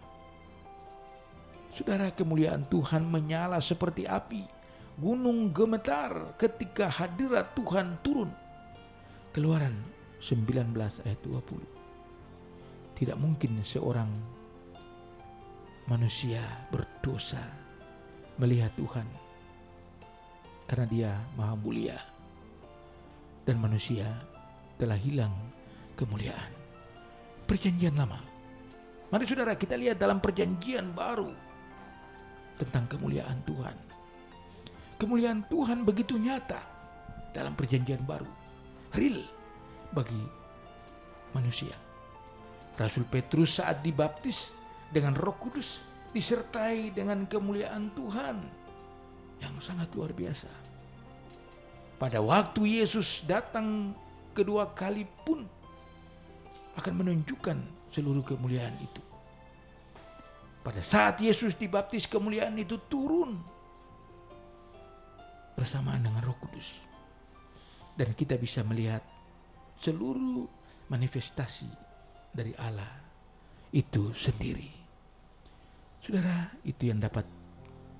Saudara 1.73 2.13
kemuliaan 2.13 2.69
Tuhan 2.69 3.09
menyala 3.09 3.57
seperti 3.57 4.05
api. 4.05 4.45
Gunung 4.93 5.49
gemetar 5.49 6.37
ketika 6.37 6.85
hadirat 6.85 7.57
Tuhan 7.57 7.97
turun. 8.05 8.29
Keluaran 9.33 9.73
19 10.21 10.69
ayat 11.01 11.19
20. 11.25 11.82
Tidak 13.03 13.19
mungkin 13.19 13.59
seorang 13.59 14.07
manusia 15.91 16.39
berdosa 16.71 17.43
melihat 18.39 18.71
Tuhan 18.79 19.03
karena 20.71 20.85
dia 20.87 21.11
maha 21.35 21.59
mulia 21.59 21.99
dan 23.43 23.59
manusia 23.59 24.07
telah 24.79 24.95
hilang 24.95 25.35
kemuliaan. 25.99 26.47
Perjanjian 27.43 27.99
lama. 27.99 28.23
Mari 29.11 29.27
saudara 29.27 29.59
kita 29.59 29.75
lihat 29.75 29.99
dalam 29.99 30.23
perjanjian 30.23 30.95
baru 30.95 31.35
tentang 32.55 32.87
kemuliaan 32.87 33.43
Tuhan. 33.43 33.75
Kemuliaan 34.95 35.43
Tuhan 35.51 35.83
begitu 35.83 36.15
nyata 36.15 36.63
dalam 37.35 37.51
perjanjian 37.51 38.07
baru. 38.07 38.31
Real 38.95 39.27
bagi 39.91 40.23
manusia. 41.35 41.82
Rasul 42.73 43.05
Petrus 43.05 43.61
saat 43.61 43.85
dibaptis 43.85 44.57
dengan 44.89 45.13
roh 45.13 45.37
kudus 45.37 45.81
disertai 46.13 46.93
dengan 46.93 47.25
kemuliaan 47.25 47.93
Tuhan 47.93 48.37
yang 49.41 49.53
sangat 49.61 49.89
luar 49.93 50.13
biasa. 50.13 50.49
Pada 51.97 52.21
waktu 52.21 52.81
Yesus 52.81 53.21
datang 53.25 53.93
kedua 54.33 54.73
kali 54.73 55.05
pun 55.25 55.45
akan 56.73 56.93
menunjukkan 57.05 57.57
seluruh 57.93 58.25
kemuliaan 58.25 58.73
itu. 58.81 59.01
Pada 60.65 60.79
saat 60.81 61.19
Yesus 61.19 61.53
dibaptis 61.59 62.07
kemuliaan 62.09 62.55
itu 62.57 62.79
turun 62.89 63.37
bersamaan 65.53 66.01
dengan 66.01 66.23
Roh 66.23 66.37
Kudus. 66.39 66.81
Dan 67.93 68.17
kita 68.17 68.41
bisa 68.41 68.65
melihat 68.65 69.05
seluruh 69.77 70.49
manifestasi 70.89 71.92
dari 72.33 72.51
Allah 72.57 72.89
itu 73.69 74.09
sendiri. 74.17 74.69
Saudara, 76.03 76.51
itu 76.65 76.89
yang 76.89 76.99
dapat 76.99 77.23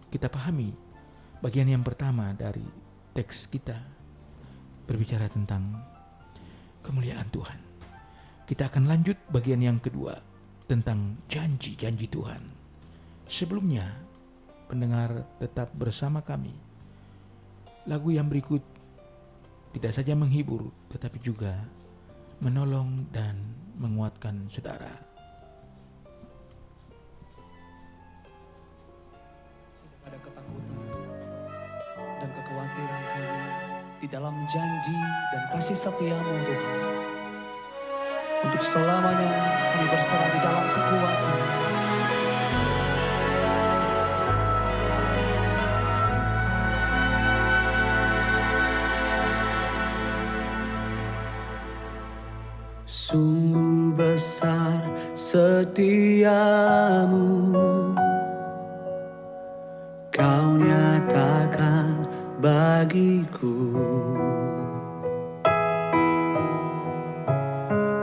kita 0.10 0.28
pahami. 0.28 0.74
Bagian 1.39 1.69
yang 1.69 1.86
pertama 1.86 2.34
dari 2.36 2.65
teks 3.13 3.48
kita 3.48 3.78
berbicara 4.89 5.30
tentang 5.32 5.80
kemuliaan 6.84 7.30
Tuhan. 7.32 7.60
Kita 8.43 8.67
akan 8.67 8.89
lanjut 8.91 9.15
bagian 9.32 9.63
yang 9.63 9.80
kedua 9.80 10.19
tentang 10.67 11.15
janji-janji 11.32 12.12
Tuhan. 12.12 12.43
Sebelumnya, 13.30 13.88
pendengar 14.67 15.24
tetap 15.39 15.72
bersama 15.72 16.19
kami. 16.19 16.52
Lagu 17.88 18.12
yang 18.12 18.28
berikut 18.28 18.62
tidak 19.72 19.96
saja 19.96 20.12
menghibur, 20.13 20.69
tetapi 20.91 21.17
juga 21.24 21.56
menolong 22.43 23.08
dan 23.15 23.39
menguatkan 23.79 24.51
saudara. 24.51 24.91
Ada 30.03 30.19
ketakutan 30.19 30.79
dan 32.19 32.29
kekhawatiran 32.36 33.03
kami 33.15 33.39
di 34.03 34.08
dalam 34.12 34.36
janji 34.51 34.99
dan 35.32 35.43
kasih 35.56 35.77
setiamu 35.79 36.36
Tuhan. 36.43 36.79
Untuk 38.43 38.60
selamanya 38.60 39.32
kami 39.71 39.86
berserah 39.88 40.29
di 40.36 40.39
dalam 40.43 40.65
kekuatan. 40.67 41.53
Sungguh 53.13 53.93
besar 53.93 54.82
setiamu. 55.13 56.34
Kau 60.10 60.58
nyatakan 60.58 62.10
bagiku. 62.41 63.69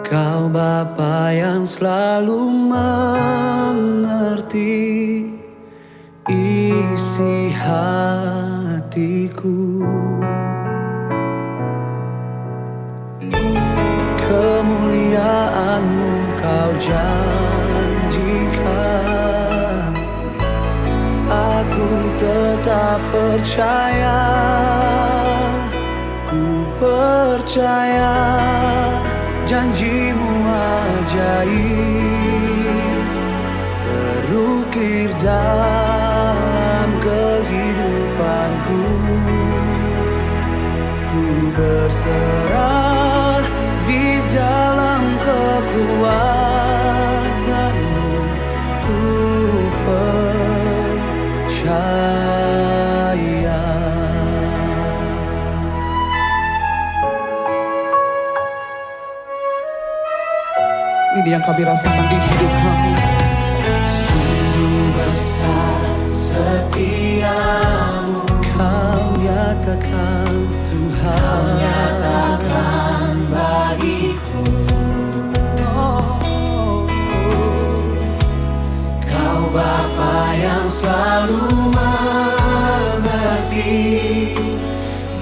Kau 0.07 0.46
Bapa 0.46 1.35
yang 1.35 1.66
selalu 1.66 2.70
mengerti 2.70 4.14
isi 6.31 7.51
hatiku 7.51 8.30
janjikan 16.81 18.25
Aku 21.29 21.88
tetap 22.16 22.99
percaya 23.12 24.20
Ku 26.31 26.64
percaya 26.81 28.41
janjimu 29.51 30.31
ajaib. 31.03 31.43
Terukir 33.83 35.11
dalam 35.18 36.89
kehidupanku. 37.03 38.87
Ku 41.11 41.51
berserah 41.59 42.39
yang 61.31 61.47
kami 61.47 61.62
rasakan 61.62 62.11
di 62.11 62.18
hidup 62.18 62.51
kami. 62.59 62.91
Sungguh 63.87 64.91
besar 64.99 65.87
setiamu. 66.11 67.39
Kau 68.51 69.14
nyatakan 69.14 70.35
Tuhan. 70.66 71.22
Kau 71.22 71.55
nyatakan 71.55 73.14
bagiku. 73.31 74.43
Kau 79.07 79.47
Bapa 79.55 80.35
yang 80.35 80.66
selalu 80.66 81.70
mengerti 81.70 83.14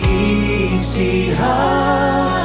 Isi 0.08 1.36
hatiku 1.36 2.37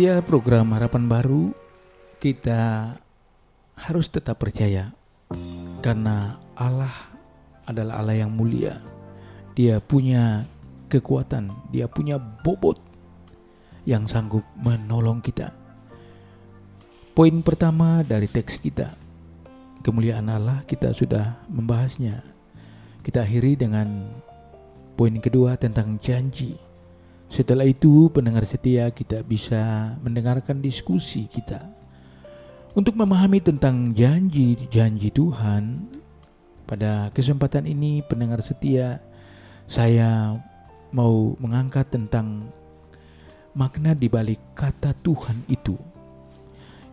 Setia 0.00 0.24
program 0.24 0.72
Harapan 0.72 1.12
Baru, 1.12 1.52
kita 2.24 2.96
harus 3.76 4.08
tetap 4.08 4.40
percaya 4.40 4.96
karena 5.84 6.40
Allah 6.56 7.12
adalah 7.68 8.00
Allah 8.00 8.24
yang 8.24 8.32
mulia. 8.32 8.80
Dia 9.52 9.76
punya 9.76 10.48
kekuatan, 10.88 11.52
dia 11.68 11.84
punya 11.84 12.16
bobot 12.16 12.80
yang 13.84 14.08
sanggup 14.08 14.40
menolong 14.56 15.20
kita. 15.20 15.52
Poin 17.12 17.44
pertama 17.44 18.00
dari 18.00 18.24
teks 18.24 18.56
kita, 18.56 18.96
kemuliaan 19.84 20.32
Allah 20.32 20.64
kita 20.64 20.96
sudah 20.96 21.44
membahasnya. 21.52 22.24
Kita 23.04 23.28
akhiri 23.28 23.52
dengan 23.52 24.16
poin 24.96 25.20
kedua 25.20 25.60
tentang 25.60 26.00
janji. 26.00 26.69
Setelah 27.30 27.62
itu, 27.62 28.10
pendengar 28.10 28.42
setia 28.42 28.90
kita 28.90 29.22
bisa 29.22 29.94
mendengarkan 30.02 30.58
diskusi 30.58 31.30
kita 31.30 31.62
untuk 32.74 32.98
memahami 32.98 33.38
tentang 33.38 33.94
janji-janji 33.94 35.14
Tuhan. 35.14 35.86
Pada 36.66 37.14
kesempatan 37.14 37.70
ini, 37.70 38.02
pendengar 38.02 38.42
setia, 38.42 38.98
saya 39.70 40.42
mau 40.90 41.38
mengangkat 41.38 41.86
tentang 41.94 42.50
makna 43.54 43.94
di 43.94 44.10
balik 44.10 44.42
kata 44.58 44.90
Tuhan 44.98 45.46
itu. 45.46 45.78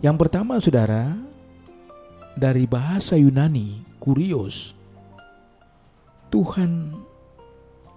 Yang 0.05 0.17
pertama, 0.21 0.61
saudara, 0.61 1.17
dari 2.37 2.69
bahasa 2.69 3.17
Yunani, 3.17 3.81
kurios, 3.97 4.77
Tuhan 6.29 6.93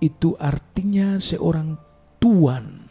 itu 0.01 0.33
artinya 0.41 1.21
seorang 1.21 1.90
tuan, 2.21 2.87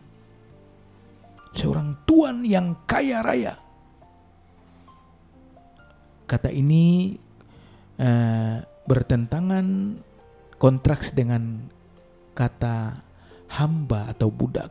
seorang 1.54 1.96
tuan 2.04 2.44
yang 2.44 2.76
kaya 2.84 3.22
raya. 3.24 3.56
Kata 6.26 6.50
ini 6.52 7.16
eh, 7.98 8.58
bertentangan 8.66 9.66
kontraks 10.60 11.14
dengan 11.16 11.72
kata 12.36 13.00
hamba 13.50 14.12
atau 14.12 14.30
budak. 14.30 14.70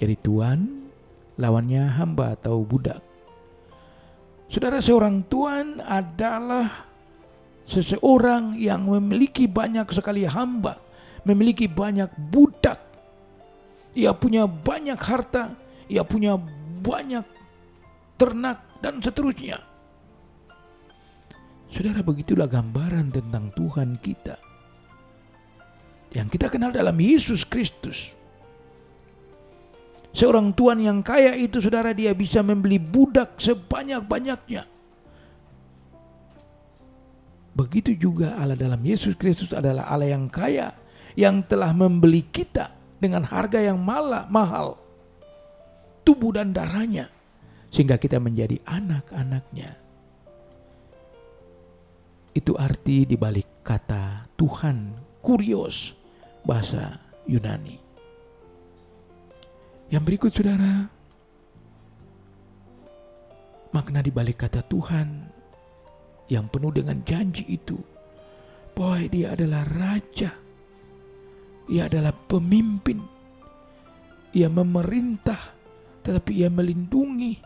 Jadi 0.00 0.16
tuan 0.18 0.88
lawannya 1.36 1.84
hamba 1.94 2.34
atau 2.34 2.64
budak. 2.64 3.00
Saudara 4.50 4.82
seorang 4.82 5.22
tuan 5.30 5.78
adalah 5.78 6.90
seseorang 7.70 8.58
yang 8.58 8.90
memiliki 8.90 9.46
banyak 9.46 9.86
sekali 9.94 10.26
hamba, 10.26 10.74
memiliki 11.22 11.70
banyak 11.70 12.10
budak. 12.34 12.89
Ia 13.94 14.14
punya 14.14 14.46
banyak 14.46 14.98
harta, 14.98 15.54
ia 15.90 16.06
punya 16.06 16.38
banyak 16.80 17.26
ternak 18.14 18.62
dan 18.78 19.02
seterusnya. 19.02 19.58
Saudara, 21.70 22.02
begitulah 22.02 22.50
gambaran 22.50 23.14
tentang 23.14 23.54
Tuhan 23.54 23.98
kita. 24.02 24.36
Yang 26.10 26.28
kita 26.34 26.46
kenal 26.50 26.74
dalam 26.74 26.98
Yesus 26.98 27.46
Kristus. 27.46 28.10
Seorang 30.10 30.50
tuan 30.58 30.82
yang 30.82 31.06
kaya 31.06 31.38
itu 31.38 31.62
saudara 31.62 31.94
dia 31.94 32.10
bisa 32.10 32.42
membeli 32.42 32.82
budak 32.82 33.38
sebanyak-banyaknya. 33.38 34.66
Begitu 37.54 37.94
juga 37.94 38.34
Allah 38.34 38.58
dalam 38.58 38.82
Yesus 38.82 39.14
Kristus 39.14 39.54
adalah 39.54 39.86
Allah 39.86 40.10
yang 40.10 40.26
kaya 40.26 40.74
yang 41.14 41.46
telah 41.46 41.70
membeli 41.70 42.26
kita 42.26 42.79
dengan 43.00 43.24
harga 43.24 43.58
yang 43.58 43.80
malah, 43.80 44.28
mahal. 44.28 44.76
Tubuh 46.04 46.36
dan 46.36 46.52
darahnya 46.52 47.08
sehingga 47.70 47.96
kita 47.96 48.18
menjadi 48.18 48.58
anak-anaknya. 48.66 49.78
Itu 52.34 52.54
arti 52.54 53.06
dibalik 53.06 53.62
kata 53.66 54.30
Tuhan, 54.38 54.94
kurios, 55.22 55.94
bahasa 56.46 56.98
Yunani. 57.26 57.78
Yang 59.90 60.02
berikut 60.06 60.30
saudara, 60.30 60.86
makna 63.74 63.98
dibalik 64.02 64.46
kata 64.46 64.62
Tuhan 64.70 65.26
yang 66.30 66.46
penuh 66.46 66.70
dengan 66.70 67.02
janji 67.02 67.42
itu, 67.50 67.78
bahwa 68.78 69.02
dia 69.10 69.34
adalah 69.34 69.66
raja, 69.66 70.30
ia 71.70 71.86
adalah 71.86 72.10
pemimpin, 72.10 72.98
ia 74.34 74.50
memerintah, 74.50 75.38
tetapi 76.02 76.42
ia 76.42 76.50
melindungi, 76.50 77.38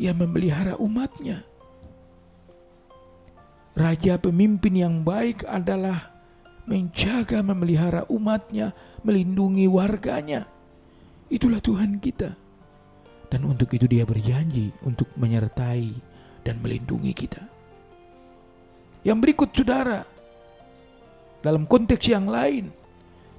ia 0.00 0.16
memelihara 0.16 0.80
umatnya. 0.80 1.44
Raja 3.76 4.16
pemimpin 4.16 4.74
yang 4.74 5.04
baik 5.04 5.44
adalah 5.44 6.10
menjaga, 6.64 7.44
memelihara 7.44 8.08
umatnya, 8.08 8.72
melindungi 9.04 9.68
warganya. 9.68 10.48
Itulah 11.28 11.60
Tuhan 11.60 12.00
kita. 12.00 12.32
Dan 13.28 13.44
untuk 13.44 13.68
itu 13.76 13.84
dia 13.84 14.08
berjanji 14.08 14.72
untuk 14.80 15.12
menyertai 15.20 15.92
dan 16.42 16.64
melindungi 16.64 17.12
kita. 17.12 17.44
Yang 19.04 19.18
berikut 19.20 19.52
saudara, 19.52 20.00
dalam 21.44 21.68
konteks 21.68 22.08
yang 22.08 22.24
lain, 22.26 22.72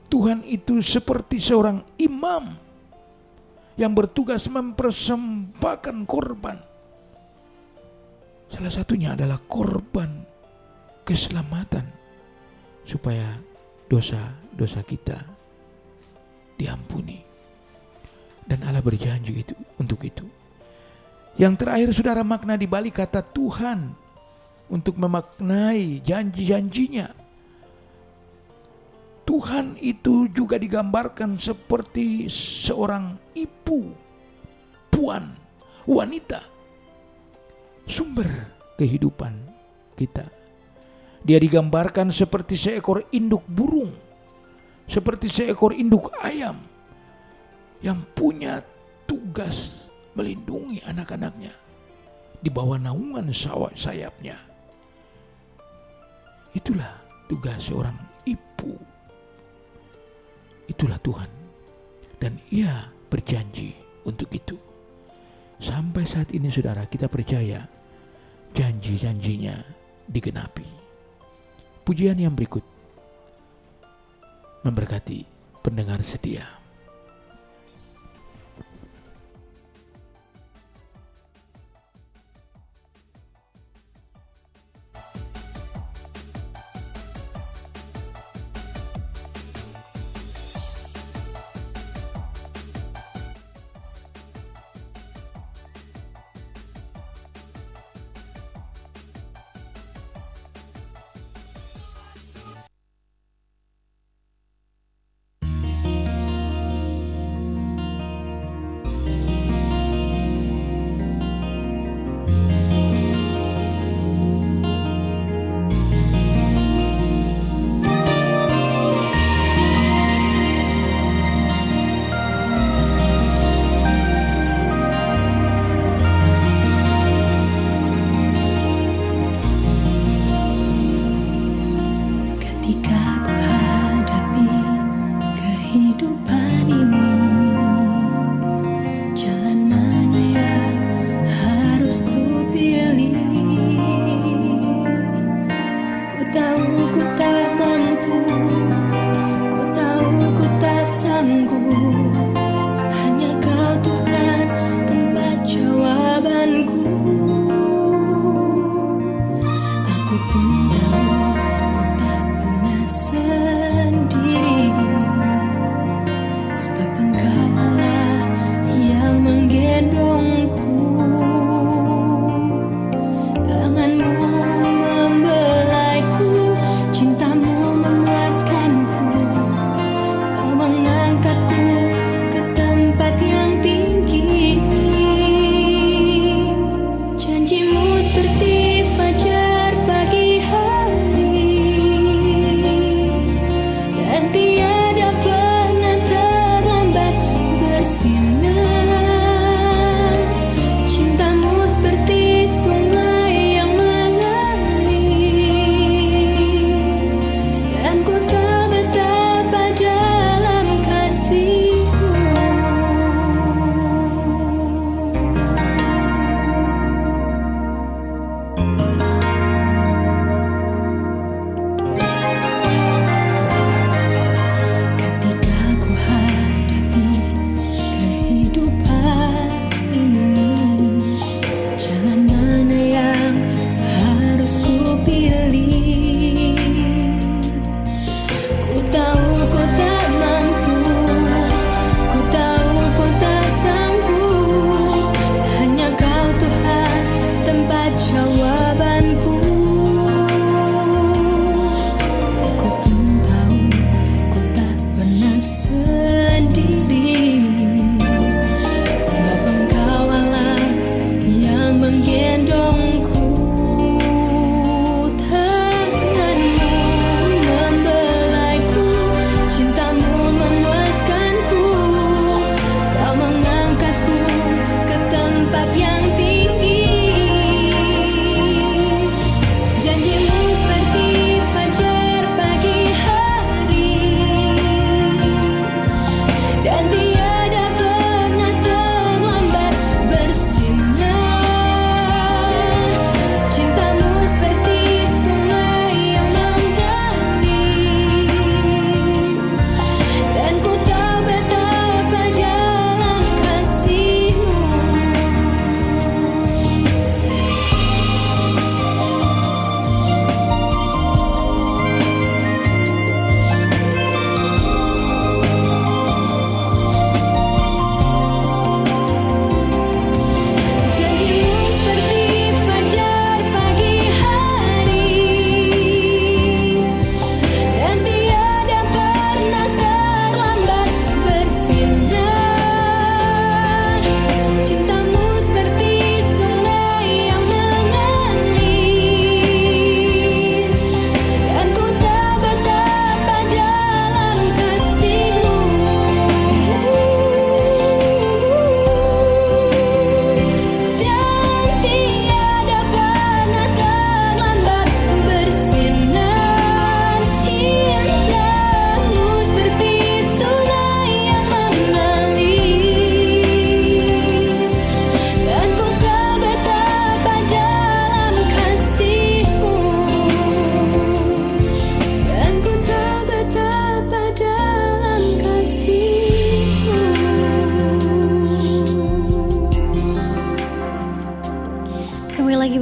Tuhan 0.10 0.42
itu 0.44 0.82
seperti 0.82 1.38
seorang 1.38 1.86
imam 2.02 2.58
yang 3.78 3.94
bertugas 3.94 4.50
mempersembahkan 4.50 5.98
korban. 6.10 6.58
Salah 8.50 8.74
satunya 8.74 9.14
adalah 9.14 9.38
korban 9.46 10.26
keselamatan 11.06 11.86
supaya 12.84 13.38
dosa-dosa 13.86 14.82
kita 14.82 15.18
diampuni. 16.58 17.22
Dan 18.50 18.66
Allah 18.66 18.82
berjanji 18.82 19.46
itu 19.46 19.54
untuk 19.78 20.02
itu. 20.02 20.26
Yang 21.38 21.54
terakhir 21.62 21.90
saudara 21.94 22.26
makna 22.26 22.58
di 22.58 22.66
balik 22.66 22.98
kata 22.98 23.22
Tuhan 23.22 23.94
untuk 24.68 24.98
memaknai 24.98 26.02
janji-janjinya. 26.02 27.19
Tuhan 29.30 29.78
itu 29.78 30.26
juga 30.34 30.58
digambarkan 30.58 31.38
seperti 31.38 32.26
seorang 32.34 33.14
ibu, 33.38 33.94
puan, 34.90 35.38
wanita, 35.86 36.42
sumber 37.86 38.26
kehidupan 38.74 39.38
kita. 39.94 40.26
Dia 41.22 41.38
digambarkan 41.38 42.10
seperti 42.10 42.58
seekor 42.58 43.06
induk 43.14 43.46
burung, 43.46 43.94
seperti 44.90 45.30
seekor 45.30 45.78
induk 45.78 46.10
ayam 46.26 46.58
yang 47.86 48.02
punya 48.18 48.66
tugas 49.06 49.86
melindungi 50.18 50.82
anak-anaknya 50.82 51.54
di 52.42 52.50
bawah 52.50 52.82
naungan 52.82 53.30
sayapnya. 53.78 54.42
Itulah 56.58 56.98
tugas 57.30 57.70
seorang 57.70 57.94
ibu. 58.26 58.99
Itulah 60.70 61.02
Tuhan. 61.02 61.30
Dan 62.22 62.38
ia 62.54 62.94
berjanji 63.10 63.74
untuk 64.06 64.30
itu. 64.30 64.56
Sampai 65.60 66.06
saat 66.06 66.32
ini 66.32 66.48
saudara 66.48 66.86
kita 66.86 67.10
percaya 67.10 67.66
janji-janjinya 68.54 69.60
digenapi. 70.08 70.68
Pujian 71.84 72.22
yang 72.22 72.38
berikut 72.38 72.62
memberkati 74.62 75.26
pendengar 75.66 76.06
setia. 76.06 76.59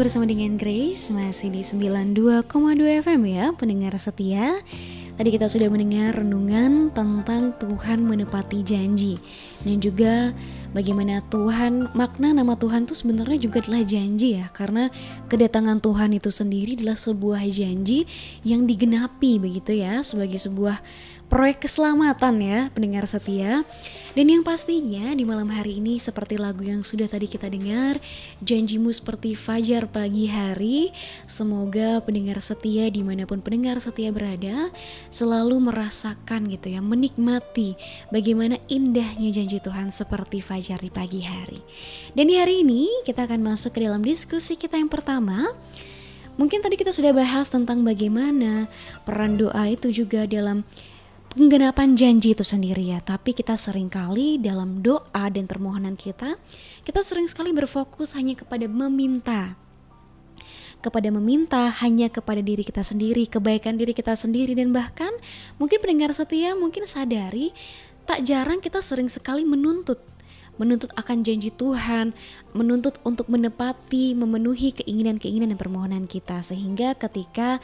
Bersama 0.08 0.24
dengan 0.24 0.56
Grace 0.56 1.12
Masih 1.12 1.52
di 1.52 1.60
92,2 1.68 2.48
FM 3.04 3.22
ya 3.28 3.52
pendengar 3.52 3.92
setia. 4.00 4.64
Tadi 5.20 5.36
kita 5.36 5.52
sudah 5.52 5.68
mendengar 5.68 6.16
renungan 6.16 6.96
tentang 6.96 7.52
Tuhan 7.60 8.08
menepati 8.08 8.64
janji 8.64 9.20
Dan 9.60 9.84
juga 9.84 10.32
bagaimana 10.72 11.20
Tuhan, 11.28 11.92
makna 11.92 12.32
nama 12.32 12.56
Tuhan 12.56 12.88
itu 12.88 12.96
sebenarnya 12.96 13.36
juga 13.36 13.60
adalah 13.68 13.84
janji 13.84 14.40
ya 14.40 14.48
Karena 14.56 14.88
kedatangan 15.28 15.84
Tuhan 15.84 16.16
itu 16.16 16.32
sendiri 16.32 16.80
adalah 16.80 16.96
sebuah 16.96 17.44
janji 17.52 18.08
yang 18.48 18.64
digenapi 18.64 19.44
begitu 19.44 19.76
ya 19.76 20.08
Sebagai 20.08 20.40
sebuah 20.40 20.80
proyek 21.28 21.68
keselamatan 21.68 22.36
ya 22.40 22.60
pendengar 22.72 23.04
setia. 23.08 23.64
Dan 24.18 24.34
yang 24.34 24.42
pastinya 24.42 25.14
di 25.14 25.30
malam 25.30 25.46
hari 25.54 25.78
ini 25.78 26.02
seperti 26.02 26.42
lagu 26.42 26.66
yang 26.66 26.82
sudah 26.82 27.06
tadi 27.06 27.30
kita 27.30 27.54
dengar, 27.54 28.02
janjimu 28.42 28.90
seperti 28.90 29.38
fajar 29.38 29.86
pagi 29.86 30.26
hari. 30.26 30.90
Semoga 31.30 32.02
pendengar 32.02 32.42
setia 32.42 32.90
di 32.90 33.06
mana 33.06 33.30
pun 33.30 33.46
pendengar 33.46 33.78
setia 33.78 34.10
berada 34.10 34.74
selalu 35.14 35.70
merasakan 35.70 36.50
gitu 36.50 36.74
ya, 36.74 36.82
menikmati 36.82 37.78
bagaimana 38.10 38.58
indahnya 38.66 39.30
janji 39.30 39.62
Tuhan 39.62 39.94
seperti 39.94 40.42
fajar 40.42 40.82
di 40.82 40.90
pagi 40.90 41.22
hari. 41.22 41.62
Dan 42.18 42.34
di 42.34 42.42
hari 42.42 42.66
ini 42.66 42.90
kita 43.06 43.30
akan 43.30 43.46
masuk 43.54 43.78
ke 43.78 43.86
dalam 43.86 44.02
diskusi 44.02 44.58
kita 44.58 44.82
yang 44.82 44.90
pertama. 44.90 45.54
Mungkin 46.38 46.62
tadi 46.62 46.78
kita 46.78 46.94
sudah 46.94 47.18
bahas 47.18 47.50
tentang 47.50 47.82
bagaimana 47.82 48.70
peran 49.10 49.42
doa 49.42 49.74
itu 49.74 49.90
juga 49.90 50.30
dalam 50.30 50.62
penggenapan 51.38 51.94
janji 51.94 52.34
itu 52.34 52.42
sendiri 52.42 52.98
ya 52.98 53.00
tapi 53.00 53.30
kita 53.30 53.54
sering 53.54 53.94
kali 53.94 54.42
dalam 54.42 54.82
doa 54.82 55.30
dan 55.30 55.46
permohonan 55.46 55.94
kita 55.94 56.34
kita 56.82 57.06
sering 57.06 57.30
sekali 57.30 57.54
berfokus 57.54 58.18
hanya 58.18 58.34
kepada 58.34 58.66
meminta. 58.66 59.54
Kepada 60.82 61.14
meminta 61.14 61.70
hanya 61.86 62.10
kepada 62.10 62.42
diri 62.42 62.66
kita 62.66 62.82
sendiri 62.82 63.30
kebaikan 63.30 63.78
diri 63.78 63.94
kita 63.94 64.18
sendiri 64.18 64.58
dan 64.58 64.74
bahkan 64.74 65.14
mungkin 65.62 65.78
pendengar 65.78 66.10
setia 66.18 66.58
mungkin 66.58 66.90
sadari 66.90 67.54
tak 68.10 68.26
jarang 68.26 68.58
kita 68.58 68.82
sering 68.82 69.06
sekali 69.06 69.46
menuntut. 69.46 70.02
Menuntut 70.58 70.90
akan 70.98 71.22
janji 71.22 71.54
Tuhan, 71.54 72.18
menuntut 72.58 72.98
untuk 73.06 73.30
menepati, 73.30 74.18
memenuhi 74.18 74.74
keinginan-keinginan 74.74 75.54
dan 75.54 75.60
permohonan 75.62 76.10
kita. 76.10 76.42
Sehingga 76.42 76.98
ketika 76.98 77.62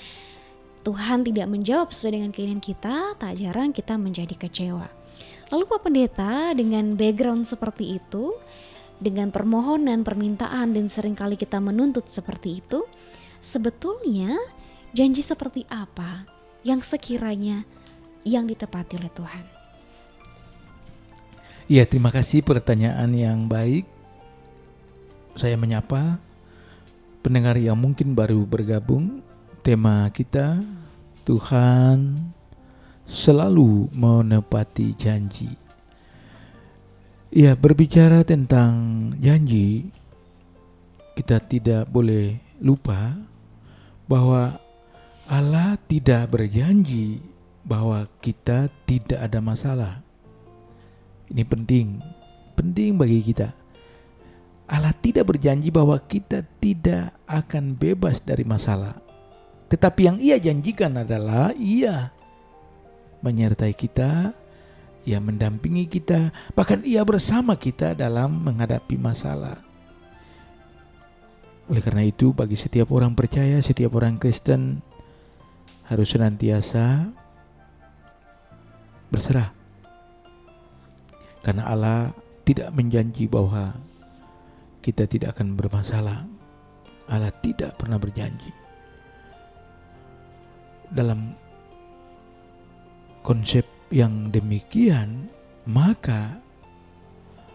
Tuhan 0.83 1.23
tidak 1.23 1.47
menjawab 1.47 1.95
sesuai 1.95 2.19
dengan 2.19 2.31
keinginan 2.35 2.59
kita, 2.59 3.15
tak 3.15 3.39
jarang 3.39 3.71
kita 3.71 3.95
menjadi 3.95 4.35
kecewa. 4.35 4.91
Lalu 5.47 5.63
Pak 5.63 5.79
Pendeta 5.79 6.51
dengan 6.51 6.99
background 6.99 7.47
seperti 7.47 8.03
itu, 8.03 8.35
dengan 8.99 9.31
permohonan, 9.31 10.03
permintaan 10.03 10.75
dan 10.75 10.91
sering 10.91 11.15
kali 11.15 11.39
kita 11.39 11.63
menuntut 11.63 12.11
seperti 12.11 12.59
itu, 12.59 12.83
sebetulnya 13.39 14.35
janji 14.91 15.23
seperti 15.23 15.63
apa 15.71 16.27
yang 16.67 16.83
sekiranya 16.83 17.63
yang 18.27 18.43
ditepati 18.43 18.99
oleh 18.99 19.11
Tuhan? 19.15 19.45
Ya, 21.71 21.87
terima 21.87 22.11
kasih 22.11 22.43
pertanyaan 22.43 23.15
yang 23.15 23.47
baik. 23.47 23.87
Saya 25.39 25.55
menyapa 25.55 26.19
pendengar 27.23 27.55
yang 27.55 27.79
mungkin 27.79 28.11
baru 28.11 28.43
bergabung 28.43 29.22
tema 29.63 30.11
kita 30.11 30.59
Tuhan 31.23 32.19
selalu 33.07 33.87
menepati 33.95 34.91
janji. 34.99 35.55
Ya, 37.31 37.55
berbicara 37.55 38.27
tentang 38.27 38.75
janji, 39.23 39.87
kita 41.15 41.39
tidak 41.39 41.87
boleh 41.87 42.43
lupa 42.59 43.15
bahwa 44.03 44.59
Allah 45.31 45.79
tidak 45.87 46.35
berjanji 46.35 47.23
bahwa 47.63 48.03
kita 48.19 48.67
tidak 48.83 49.23
ada 49.23 49.39
masalah. 49.39 50.03
Ini 51.31 51.47
penting, 51.47 52.03
penting 52.59 52.99
bagi 52.99 53.23
kita. 53.23 53.55
Allah 54.67 54.91
tidak 54.99 55.31
berjanji 55.31 55.71
bahwa 55.71 55.95
kita 56.03 56.43
tidak 56.59 57.15
akan 57.25 57.79
bebas 57.79 58.19
dari 58.19 58.43
masalah. 58.43 59.02
Tetapi 59.71 60.01
yang 60.05 60.17
ia 60.19 60.37
janjikan 60.37 61.01
adalah 61.01 61.55
ia 61.55 62.11
menyertai 63.23 63.73
kita, 63.73 64.35
ia 65.07 65.19
mendampingi 65.19 65.87
kita, 65.87 66.31
bahkan 66.55 66.83
ia 66.83 67.03
bersama 67.07 67.55
kita 67.55 67.95
dalam 67.95 68.43
menghadapi 68.43 68.99
masalah. 68.99 69.59
Oleh 71.71 71.79
karena 71.79 72.03
itu, 72.03 72.35
bagi 72.35 72.59
setiap 72.59 72.91
orang 72.91 73.15
percaya, 73.15 73.63
setiap 73.63 73.95
orang 73.95 74.19
Kristen 74.19 74.83
harus 75.87 76.11
senantiasa 76.11 77.07
berserah. 79.07 79.55
Karena 81.43 81.63
Allah 81.71 81.99
tidak 82.43 82.71
menjanji 82.75 83.27
bahwa 83.31 83.75
kita 84.83 85.07
tidak 85.07 85.39
akan 85.39 85.55
bermasalah. 85.55 86.27
Allah 87.07 87.31
tidak 87.43 87.75
pernah 87.75 87.99
berjanji 87.99 88.62
dalam 90.91 91.37
konsep 93.23 93.63
yang 93.93 94.27
demikian, 94.33 95.31
maka 95.63 96.41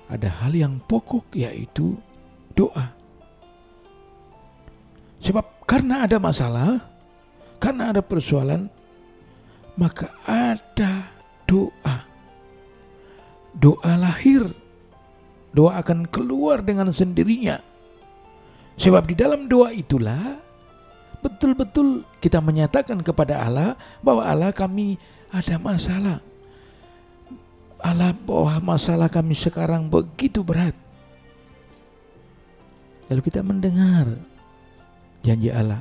ada 0.09 0.29
hal 0.41 0.57
yang 0.57 0.81
pokok 0.89 1.37
yaitu 1.37 1.99
doa. 2.57 2.97
Sebab 5.21 5.67
karena 5.69 6.09
ada 6.09 6.17
masalah, 6.17 6.81
karena 7.61 7.93
ada 7.93 8.01
persoalan, 8.01 8.71
maka 9.77 10.09
ada 10.25 11.13
doa. 11.45 12.07
Doa 13.59 13.93
lahir, 13.99 14.47
doa 15.51 15.83
akan 15.83 16.07
keluar 16.09 16.63
dengan 16.63 16.95
sendirinya. 16.95 17.59
Sebab 18.79 19.11
di 19.11 19.15
dalam 19.19 19.51
doa 19.51 19.75
itulah 19.75 20.39
betul-betul 21.21 22.07
kita 22.23 22.39
menyatakan 22.39 23.03
kepada 23.03 23.43
Allah 23.43 23.75
bahwa 24.03 24.23
Allah 24.23 24.51
kami 24.55 24.99
ada 25.31 25.57
masalah. 25.59 26.19
Allah 27.79 28.11
bahwa 28.11 28.75
masalah 28.75 29.07
kami 29.07 29.39
sekarang 29.39 29.87
begitu 29.87 30.43
berat. 30.43 30.75
Lalu 33.09 33.21
kita 33.25 33.41
mendengar 33.41 34.19
janji 35.23 35.49
Allah. 35.49 35.81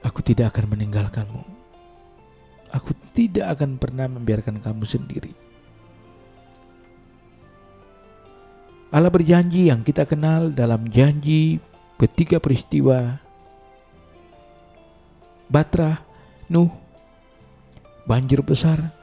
Aku 0.00 0.24
tidak 0.24 0.56
akan 0.56 0.72
meninggalkanmu. 0.72 1.44
Aku 2.72 2.96
tidak 3.12 3.58
akan 3.58 3.76
pernah 3.76 4.08
membiarkan 4.08 4.62
kamu 4.64 4.84
sendiri. 4.88 5.32
Allah 8.90 9.12
berjanji 9.12 9.70
yang 9.70 9.86
kita 9.86 10.02
kenal 10.02 10.50
dalam 10.50 10.90
janji 10.90 11.62
ketiga 11.94 12.42
peristiwa 12.42 13.22
Batra, 15.50 15.98
Nuh, 16.46 16.70
banjir 18.06 18.38
besar, 18.46 18.94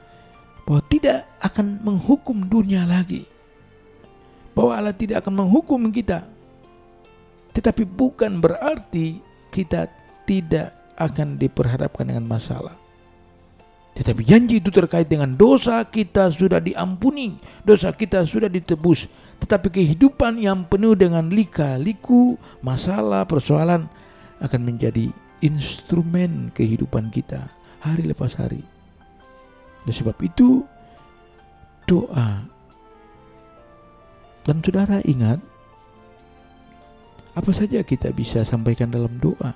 bahwa 0.64 0.80
tidak 0.88 1.28
akan 1.44 1.80
menghukum 1.84 2.44
dunia 2.48 2.88
lagi. 2.88 3.28
Bahwa 4.56 4.74
Allah 4.74 4.96
tidak 4.96 5.22
akan 5.24 5.44
menghukum 5.44 5.92
kita. 5.92 6.24
Tetapi 7.52 7.84
bukan 7.84 8.40
berarti 8.40 9.20
kita 9.52 9.88
tidak 10.28 10.72
akan 10.98 11.38
diperhadapkan 11.38 12.10
dengan 12.10 12.26
masalah. 12.26 12.74
Tetapi 13.96 14.22
janji 14.22 14.62
itu 14.62 14.70
terkait 14.70 15.10
dengan 15.10 15.34
dosa 15.34 15.82
kita 15.82 16.30
sudah 16.30 16.62
diampuni, 16.62 17.34
dosa 17.66 17.90
kita 17.90 18.22
sudah 18.22 18.46
ditebus. 18.46 19.10
Tetapi 19.42 19.74
kehidupan 19.74 20.38
yang 20.38 20.66
penuh 20.66 20.94
dengan 20.94 21.26
lika-liku, 21.26 22.38
masalah, 22.62 23.26
persoalan 23.26 23.90
akan 24.38 24.60
menjadi 24.62 25.10
instrumen 25.40 26.50
kehidupan 26.54 27.10
kita 27.14 27.50
hari 27.78 28.06
lepas 28.06 28.34
hari. 28.38 28.62
Dan 29.86 29.92
sebab 29.94 30.16
itu 30.20 30.66
doa. 31.88 32.44
Dan 34.44 34.64
saudara 34.64 35.00
ingat 35.04 35.40
apa 37.38 37.50
saja 37.54 37.84
kita 37.86 38.10
bisa 38.10 38.42
sampaikan 38.42 38.90
dalam 38.90 39.14
doa. 39.22 39.54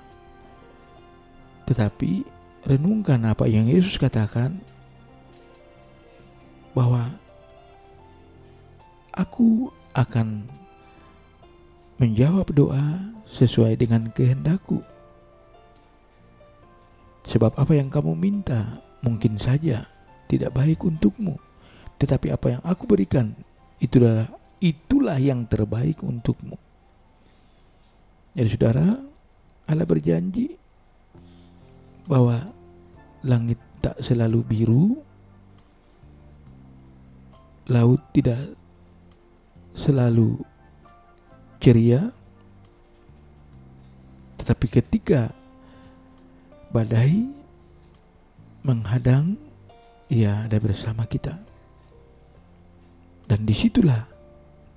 Tetapi 1.67 2.23
renungkan 2.63 3.27
apa 3.27 3.43
yang 3.47 3.67
Yesus 3.67 3.99
katakan 3.99 4.63
bahwa 6.71 7.11
aku 9.13 9.69
akan 9.93 10.47
menjawab 12.01 12.49
doa 12.55 13.13
sesuai 13.29 13.77
dengan 13.77 14.09
kehendakku. 14.11 14.81
Sebab 17.23 17.55
apa 17.55 17.71
yang 17.73 17.87
kamu 17.87 18.13
minta 18.19 18.83
mungkin 18.99 19.39
saja 19.39 19.87
tidak 20.27 20.55
baik 20.55 20.83
untukmu, 20.83 21.39
tetapi 21.99 22.31
apa 22.31 22.59
yang 22.59 22.61
aku 22.63 22.83
berikan 22.83 23.31
itulah 23.79 24.27
itulah 24.63 25.19
yang 25.19 25.43
terbaik 25.47 25.99
untukmu. 26.03 26.55
Jadi 28.33 28.49
saudara, 28.49 28.97
Allah 29.67 29.87
berjanji 29.87 30.55
bahwa 32.09 32.49
langit 33.23 33.59
tak 33.79 33.99
selalu 34.03 34.39
biru, 34.43 34.85
laut 37.67 38.01
tidak 38.11 38.39
selalu 39.75 40.39
ceria, 41.59 42.11
tetapi 44.39 44.65
ketika 44.67 45.31
badai 46.73 47.29
menghadang, 48.65 49.37
ia 50.09 50.49
ada 50.49 50.57
bersama 50.57 51.05
kita. 51.05 51.37
Dan 53.29 53.45
di 53.45 53.53
situlah 53.53 54.09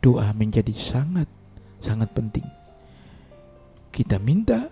doa 0.05 0.31
menjadi 0.37 0.71
sangat 0.77 1.27
sangat 1.81 2.13
penting. 2.13 2.45
Kita 3.91 4.21
minta 4.21 4.69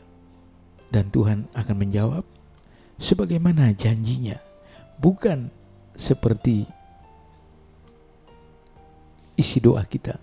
dan 0.93 1.09
Tuhan 1.09 1.49
akan 1.57 1.77
menjawab 1.81 2.25
sebagaimana 3.01 3.73
janjinya, 3.73 4.37
bukan 5.01 5.49
seperti 5.97 6.69
isi 9.41 9.59
doa 9.65 9.83
kita. 9.89 10.21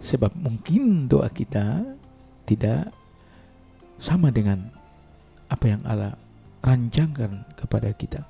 Sebab 0.00 0.34
mungkin 0.34 1.06
doa 1.06 1.30
kita 1.30 1.84
tidak 2.48 2.90
sama 4.00 4.32
dengan 4.32 4.79
apa 5.50 5.64
yang 5.66 5.82
Allah 5.84 6.14
rancangkan 6.62 7.44
kepada 7.58 7.90
kita. 7.92 8.22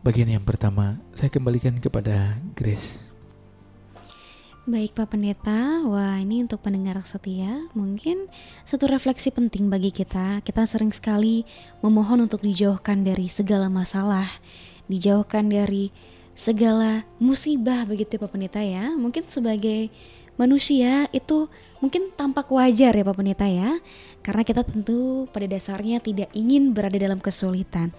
Bagian 0.00 0.32
yang 0.32 0.44
pertama, 0.48 0.96
saya 1.12 1.28
kembalikan 1.28 1.76
kepada 1.76 2.40
Grace. 2.56 2.96
Baik 4.64 4.96
Pak 4.96 5.12
Pendeta, 5.12 5.84
wah 5.84 6.16
ini 6.20 6.44
untuk 6.44 6.64
pendengar 6.64 7.00
setia 7.04 7.68
mungkin 7.72 8.28
satu 8.64 8.88
refleksi 8.88 9.28
penting 9.28 9.68
bagi 9.68 9.92
kita. 9.92 10.40
Kita 10.40 10.64
sering 10.64 10.92
sekali 10.92 11.44
memohon 11.84 12.24
untuk 12.24 12.40
dijauhkan 12.40 13.04
dari 13.04 13.28
segala 13.28 13.68
masalah, 13.68 14.28
dijauhkan 14.88 15.48
dari 15.52 15.92
segala 16.36 17.04
musibah 17.20 17.84
begitu 17.84 18.16
ya 18.16 18.20
Pak 18.24 18.30
Pendeta 18.32 18.60
ya. 18.64 18.92
Mungkin 18.96 19.28
sebagai 19.28 19.92
manusia 20.40 21.04
itu 21.12 21.52
mungkin 21.84 22.08
tampak 22.16 22.48
wajar 22.48 22.96
ya 22.96 23.04
Pak 23.04 23.12
Pendeta 23.12 23.44
ya. 23.44 23.76
Karena 24.20 24.44
kita 24.44 24.64
tentu 24.64 25.28
pada 25.32 25.48
dasarnya 25.48 26.00
tidak 26.00 26.28
ingin 26.32 26.72
berada 26.72 26.96
dalam 26.96 27.20
kesulitan. 27.20 27.92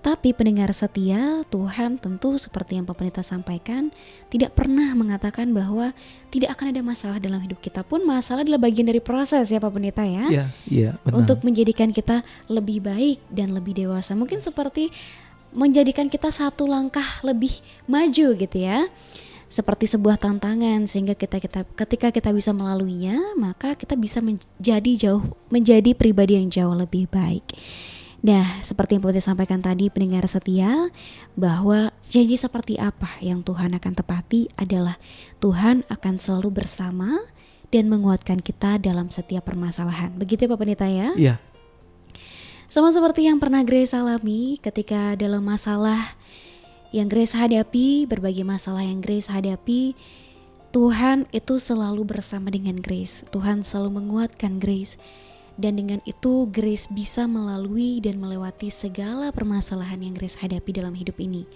Tapi 0.00 0.32
pendengar 0.32 0.72
setia, 0.72 1.44
Tuhan 1.52 2.00
tentu 2.00 2.34
seperti 2.40 2.80
yang 2.80 2.88
Pak 2.88 2.96
Pendeta 2.96 3.20
sampaikan, 3.20 3.92
tidak 4.32 4.56
pernah 4.56 4.96
mengatakan 4.96 5.52
bahwa 5.52 5.92
tidak 6.32 6.56
akan 6.56 6.72
ada 6.72 6.80
masalah 6.80 7.18
dalam 7.20 7.38
hidup 7.44 7.60
kita 7.60 7.84
pun 7.84 8.02
masalah 8.02 8.40
adalah 8.40 8.58
bagian 8.58 8.88
dari 8.88 8.98
proses 8.98 9.52
ya 9.52 9.60
Pak 9.60 9.70
Pendeta 9.70 10.02
ya. 10.02 10.24
Iya, 10.26 10.46
iya, 10.66 10.90
benar. 11.04 11.20
Untuk 11.20 11.44
menjadikan 11.44 11.92
kita 11.92 12.24
lebih 12.48 12.80
baik 12.80 13.20
dan 13.28 13.52
lebih 13.52 13.76
dewasa. 13.76 14.16
Mungkin 14.16 14.40
seperti 14.40 14.88
menjadikan 15.52 16.08
kita 16.08 16.32
satu 16.32 16.64
langkah 16.64 17.20
lebih 17.26 17.60
maju 17.90 18.26
gitu 18.38 18.56
ya 18.56 18.86
seperti 19.50 19.90
sebuah 19.90 20.22
tantangan 20.22 20.86
sehingga 20.86 21.18
kita 21.18 21.42
kita 21.42 21.66
ketika 21.74 22.14
kita 22.14 22.30
bisa 22.30 22.54
melaluinya 22.54 23.34
maka 23.34 23.74
kita 23.74 23.98
bisa 23.98 24.22
menjadi 24.22 24.92
jauh 24.94 25.34
menjadi 25.50 25.90
pribadi 25.98 26.38
yang 26.38 26.48
jauh 26.48 26.72
lebih 26.78 27.10
baik. 27.10 27.42
Nah, 28.20 28.60
seperti 28.60 28.96
yang 28.96 29.02
Putri 29.02 29.24
sampaikan 29.24 29.64
tadi 29.64 29.88
pendengar 29.88 30.28
setia 30.28 30.92
bahwa 31.40 31.88
janji 32.12 32.36
seperti 32.36 32.76
apa 32.76 33.16
yang 33.24 33.40
Tuhan 33.40 33.72
akan 33.72 33.92
tepati 33.96 34.52
adalah 34.60 35.00
Tuhan 35.40 35.88
akan 35.88 36.14
selalu 36.20 36.62
bersama 36.62 37.16
dan 37.72 37.88
menguatkan 37.88 38.44
kita 38.44 38.76
dalam 38.76 39.08
setiap 39.08 39.48
permasalahan. 39.48 40.12
Begitu 40.12 40.44
ya 40.44 40.52
Pak 40.52 40.58
Pendeta 40.60 40.84
ya? 40.84 41.16
Iya, 41.16 41.34
Sama 42.68 42.92
seperti 42.92 43.26
yang 43.26 43.42
pernah 43.42 43.64
Grace 43.66 43.96
alami 43.96 44.60
ketika 44.60 45.16
dalam 45.18 45.42
masalah 45.42 46.14
yang 46.90 47.06
Grace 47.06 47.38
hadapi, 47.38 48.06
berbagai 48.10 48.42
masalah 48.42 48.82
yang 48.82 48.98
Grace 48.98 49.30
hadapi, 49.30 49.94
Tuhan 50.70 51.26
itu 51.34 51.58
selalu 51.58 52.06
bersama 52.06 52.50
dengan 52.50 52.78
Grace. 52.78 53.26
Tuhan 53.34 53.66
selalu 53.66 54.02
menguatkan 54.02 54.62
Grace. 54.62 54.98
Dan 55.60 55.76
dengan 55.76 55.98
itu 56.06 56.46
Grace 56.50 56.86
bisa 56.88 57.26
melalui 57.26 57.98
dan 58.00 58.22
melewati 58.22 58.70
segala 58.70 59.34
permasalahan 59.34 59.98
yang 60.02 60.14
Grace 60.14 60.38
hadapi 60.38 60.70
dalam 60.70 60.94
hidup 60.94 61.18
ini. 61.18 61.46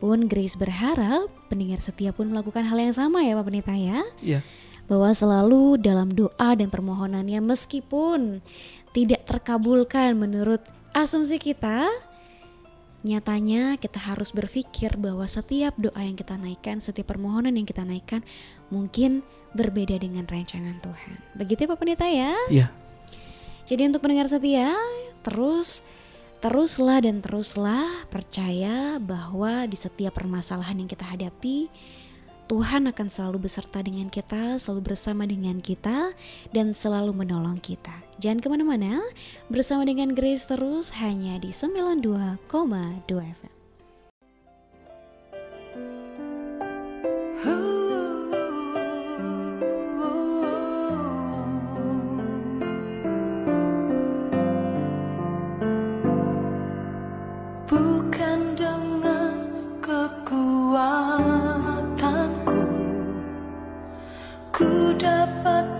Pun 0.00 0.28
Grace 0.28 0.56
berharap 0.56 1.28
pendengar 1.52 1.80
setia 1.84 2.12
pun 2.12 2.32
melakukan 2.32 2.64
hal 2.64 2.76
yang 2.76 2.96
sama 2.96 3.24
ya 3.24 3.38
Pak 3.38 3.46
Pendeta 3.46 3.72
ya 3.78 4.02
iya. 4.20 4.40
bahwa 4.84 5.14
selalu 5.14 5.80
dalam 5.80 6.12
doa 6.12 6.52
dan 6.58 6.68
permohonannya 6.68 7.40
meskipun 7.40 8.44
tidak 8.92 9.24
terkabulkan 9.24 10.18
menurut 10.18 10.60
asumsi 10.92 11.40
kita 11.40 11.88
nyatanya 13.04 13.76
kita 13.76 14.00
harus 14.00 14.32
berpikir 14.32 14.96
bahwa 14.96 15.28
setiap 15.28 15.76
doa 15.76 16.00
yang 16.00 16.16
kita 16.16 16.40
naikkan, 16.40 16.80
setiap 16.80 17.12
permohonan 17.12 17.52
yang 17.52 17.68
kita 17.68 17.84
naikkan 17.84 18.24
mungkin 18.72 19.20
berbeda 19.52 20.00
dengan 20.00 20.24
rancangan 20.24 20.80
Tuhan. 20.80 21.14
Begitu 21.36 21.64
ya 21.64 21.70
Pak 21.70 21.78
Pendeta 21.78 22.08
ya? 22.08 22.32
Iya. 22.48 22.66
Jadi 23.68 23.92
untuk 23.92 24.02
pendengar 24.04 24.26
setia, 24.32 24.72
terus 25.20 25.84
teruslah 26.40 27.00
dan 27.00 27.24
teruslah 27.24 28.08
percaya 28.12 29.00
bahwa 29.00 29.64
di 29.64 29.76
setiap 29.76 30.16
permasalahan 30.16 30.84
yang 30.84 30.88
kita 30.88 31.04
hadapi 31.04 31.72
Tuhan 32.44 32.84
akan 32.92 33.08
selalu 33.08 33.48
beserta 33.48 33.80
dengan 33.80 34.12
kita, 34.12 34.60
selalu 34.60 34.92
bersama 34.92 35.24
dengan 35.24 35.64
kita, 35.64 36.12
dan 36.52 36.76
selalu 36.76 37.16
menolong 37.24 37.56
kita. 37.56 38.04
Jangan 38.20 38.44
ke 38.44 38.48
mana-mana, 38.52 39.00
bersama 39.48 39.88
dengan 39.88 40.12
Grace 40.12 40.44
terus 40.44 40.92
hanya 41.00 41.40
di 41.40 41.50
92,2 41.50 42.44
FM. 43.08 43.52
Bukan 57.64 58.38
dengan 58.54 58.93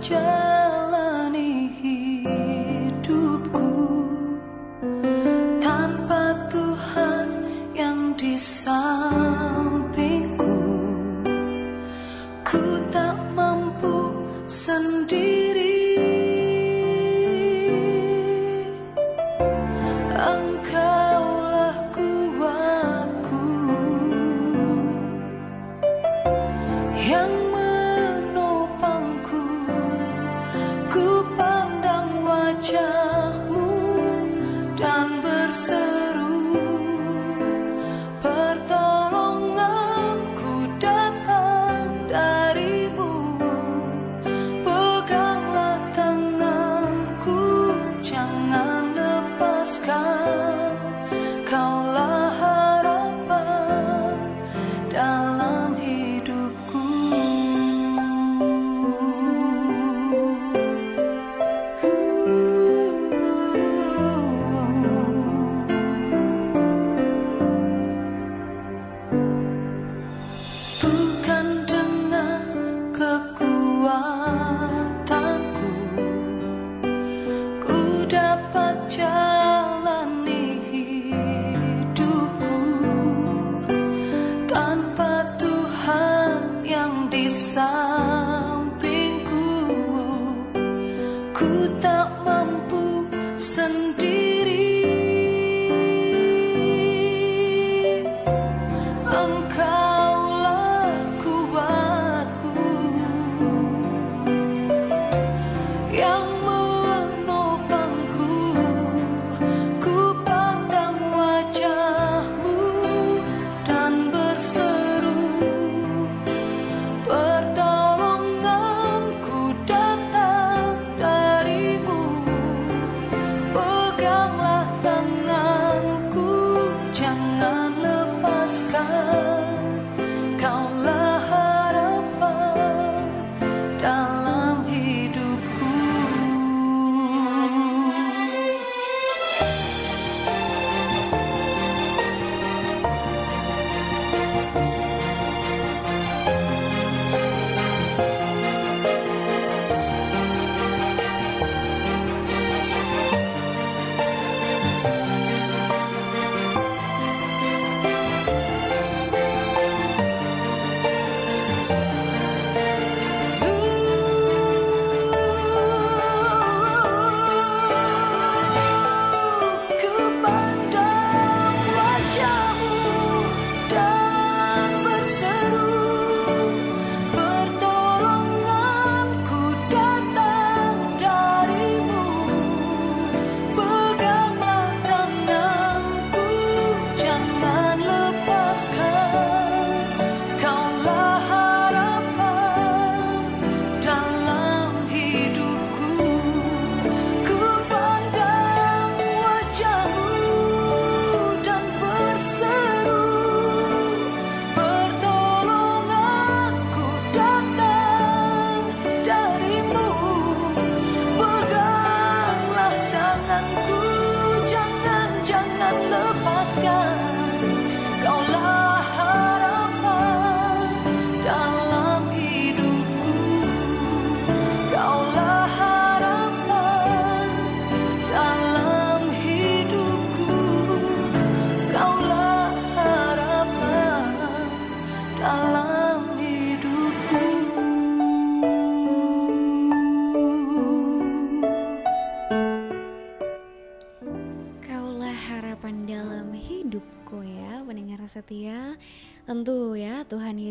dapat 0.09 0.44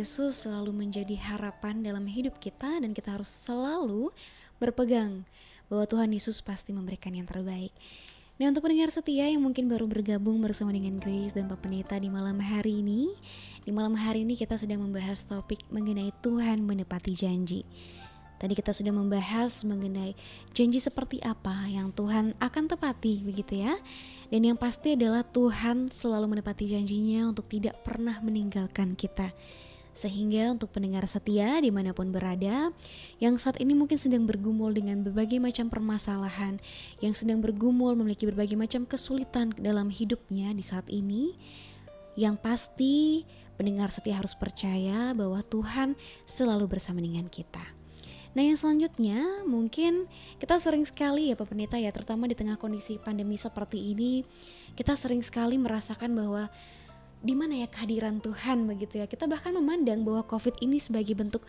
Yesus 0.05 0.45
selalu 0.45 0.85
menjadi 0.85 1.17
harapan 1.17 1.81
dalam 1.81 2.05
hidup 2.05 2.37
kita 2.37 2.77
dan 2.77 2.93
kita 2.93 3.17
harus 3.17 3.25
selalu 3.25 4.13
berpegang 4.61 5.25
bahwa 5.73 5.89
Tuhan 5.89 6.13
Yesus 6.13 6.45
pasti 6.45 6.77
memberikan 6.77 7.17
yang 7.17 7.25
terbaik. 7.25 7.73
Nah 8.37 8.53
untuk 8.53 8.69
pendengar 8.69 8.93
setia 8.93 9.33
yang 9.33 9.41
mungkin 9.41 9.65
baru 9.65 9.89
bergabung 9.89 10.45
bersama 10.45 10.77
dengan 10.77 11.01
Grace 11.01 11.33
dan 11.33 11.49
Pak 11.49 11.65
Pendeta 11.65 11.97
di 11.97 12.13
malam 12.13 12.37
hari 12.37 12.85
ini 12.85 13.17
Di 13.65 13.73
malam 13.73 13.97
hari 13.97 14.29
ini 14.29 14.37
kita 14.37 14.61
sedang 14.61 14.85
membahas 14.85 15.25
topik 15.25 15.65
mengenai 15.73 16.13
Tuhan 16.21 16.61
menepati 16.61 17.17
janji. 17.17 17.65
Tadi 18.37 18.53
kita 18.53 18.77
sudah 18.77 18.93
membahas 18.93 19.65
mengenai 19.65 20.13
janji 20.53 20.85
seperti 20.85 21.17
apa 21.25 21.65
yang 21.65 21.97
Tuhan 21.97 22.37
akan 22.45 22.65
tepati 22.69 23.25
begitu 23.25 23.65
ya. 23.65 23.73
Dan 24.29 24.53
yang 24.53 24.61
pasti 24.61 25.01
adalah 25.01 25.25
Tuhan 25.25 25.89
selalu 25.89 26.37
menepati 26.37 26.77
janjinya 26.77 27.33
untuk 27.33 27.49
tidak 27.49 27.81
pernah 27.81 28.21
meninggalkan 28.21 28.93
kita 29.01 29.33
sehingga 29.95 30.51
untuk 30.51 30.75
pendengar 30.75 31.07
setia 31.07 31.63
di 31.63 31.71
mana 31.71 31.95
pun 31.95 32.11
berada 32.11 32.75
Yang 33.23 33.47
saat 33.47 33.57
ini 33.63 33.79
mungkin 33.79 33.95
sedang 33.95 34.27
bergumul 34.27 34.75
dengan 34.75 35.07
berbagai 35.07 35.39
macam 35.39 35.71
permasalahan 35.71 36.59
Yang 36.99 37.23
sedang 37.23 37.39
bergumul 37.39 37.95
memiliki 37.95 38.27
berbagai 38.27 38.59
macam 38.59 38.85
kesulitan 38.85 39.55
dalam 39.55 39.89
hidupnya 39.95 40.51
di 40.51 40.67
saat 40.67 40.91
ini 40.91 41.39
Yang 42.19 42.37
pasti 42.43 43.23
pendengar 43.55 43.95
setia 43.95 44.19
harus 44.19 44.35
percaya 44.35 45.15
bahwa 45.15 45.39
Tuhan 45.47 45.95
selalu 46.27 46.75
bersama 46.75 46.99
dengan 46.99 47.31
kita. 47.31 47.63
Nah 48.35 48.43
yang 48.43 48.59
selanjutnya 48.59 49.47
mungkin 49.47 50.11
kita 50.43 50.59
sering 50.59 50.83
sekali 50.83 51.31
ya 51.31 51.39
Pak 51.39 51.55
Pendeta 51.55 51.79
ya 51.79 51.95
terutama 51.95 52.27
di 52.27 52.35
tengah 52.35 52.59
kondisi 52.59 52.99
pandemi 52.99 53.39
seperti 53.39 53.95
ini 53.95 54.27
Kita 54.75 54.99
sering 54.99 55.23
sekali 55.23 55.55
merasakan 55.55 56.19
bahwa 56.19 56.51
di 57.21 57.37
mana 57.37 57.61
ya 57.61 57.69
kehadiran 57.69 58.19
Tuhan 58.19 58.67
begitu 58.67 58.99
ya. 59.03 59.07
Kita 59.07 59.29
bahkan 59.29 59.55
memandang 59.55 60.03
bahwa 60.03 60.25
Covid 60.27 60.59
ini 60.65 60.81
sebagai 60.81 61.15
bentuk 61.15 61.45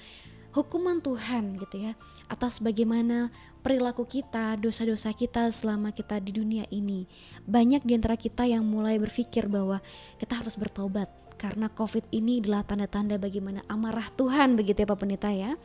hukuman 0.56 1.04
Tuhan 1.04 1.60
gitu 1.60 1.92
ya 1.92 2.00
atas 2.32 2.64
bagaimana 2.64 3.28
perilaku 3.60 4.08
kita, 4.08 4.56
dosa-dosa 4.56 5.12
kita 5.12 5.52
selama 5.52 5.92
kita 5.92 6.22
di 6.24 6.32
dunia 6.32 6.64
ini. 6.72 7.06
Banyak 7.44 7.84
di 7.84 7.92
antara 7.98 8.16
kita 8.16 8.48
yang 8.48 8.64
mulai 8.64 8.96
berpikir 8.96 9.52
bahwa 9.52 9.84
kita 10.16 10.40
harus 10.40 10.56
bertobat 10.56 11.12
karena 11.36 11.68
COVID 11.68 12.08
ini 12.16 12.40
adalah 12.40 12.64
tanda-tanda 12.64 13.20
bagaimana 13.20 13.62
amarah 13.68 14.08
Tuhan 14.16 14.56
begitu 14.56 14.88
ya 14.88 14.88
Pak 14.88 15.00
Pendeta 15.04 15.30
ya. 15.36 15.60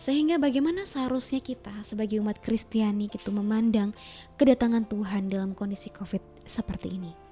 Sehingga 0.00 0.40
bagaimana 0.40 0.88
seharusnya 0.88 1.44
kita 1.44 1.84
sebagai 1.84 2.16
umat 2.24 2.40
Kristiani 2.40 3.12
gitu 3.12 3.28
memandang 3.28 3.92
kedatangan 4.40 4.88
Tuhan 4.88 5.28
dalam 5.28 5.52
kondisi 5.52 5.92
COVID 5.92 6.48
seperti 6.48 6.96
ini. 6.96 7.29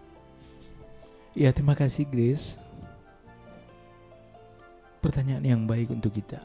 Ya 1.39 1.55
terima 1.55 1.79
kasih 1.79 2.03
Grace. 2.11 2.59
Pertanyaan 4.99 5.47
yang 5.47 5.63
baik 5.71 5.95
untuk 5.95 6.19
kita. 6.19 6.43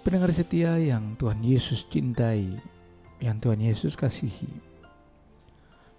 Pendengar 0.00 0.32
setia 0.32 0.80
yang 0.80 1.12
Tuhan 1.20 1.44
Yesus 1.44 1.84
cintai 1.84 2.48
Yang 3.20 3.36
Tuhan 3.44 3.60
Yesus 3.60 3.92
kasihi 3.92 4.48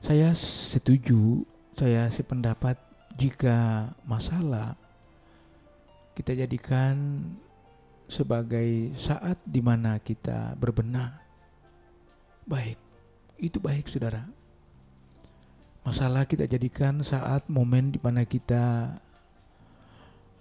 Saya 0.02 0.34
setuju 0.34 1.46
Saya 1.78 2.08
sependapat 2.10 2.80
Jika 3.20 3.92
masalah 4.08 4.74
Kita 6.18 6.34
jadikan 6.34 7.22
Sebagai 8.10 8.98
saat 8.98 9.38
di 9.46 9.62
mana 9.62 10.02
kita 10.02 10.58
berbenah. 10.58 11.22
Baik 12.50 12.82
Itu 13.38 13.62
baik 13.62 13.92
saudara 13.94 14.39
masalah 15.90 16.30
kita 16.30 16.46
jadikan 16.46 17.02
saat 17.02 17.50
momen 17.50 17.90
di 17.90 17.98
mana 17.98 18.22
kita 18.22 18.94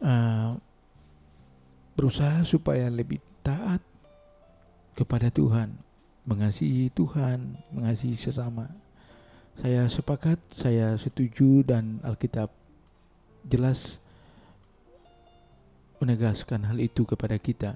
uh, 0.04 0.52
berusaha 1.96 2.44
supaya 2.44 2.92
lebih 2.92 3.16
taat 3.40 3.80
kepada 4.92 5.32
Tuhan, 5.32 5.72
mengasihi 6.28 6.92
Tuhan, 6.92 7.64
mengasihi 7.72 8.12
sesama. 8.12 8.68
Saya 9.56 9.88
sepakat, 9.88 10.36
saya 10.52 10.92
setuju 11.00 11.64
dan 11.64 12.04
Alkitab 12.04 12.52
jelas 13.48 13.96
menegaskan 15.96 16.68
hal 16.68 16.76
itu 16.76 17.08
kepada 17.08 17.40
kita. 17.40 17.72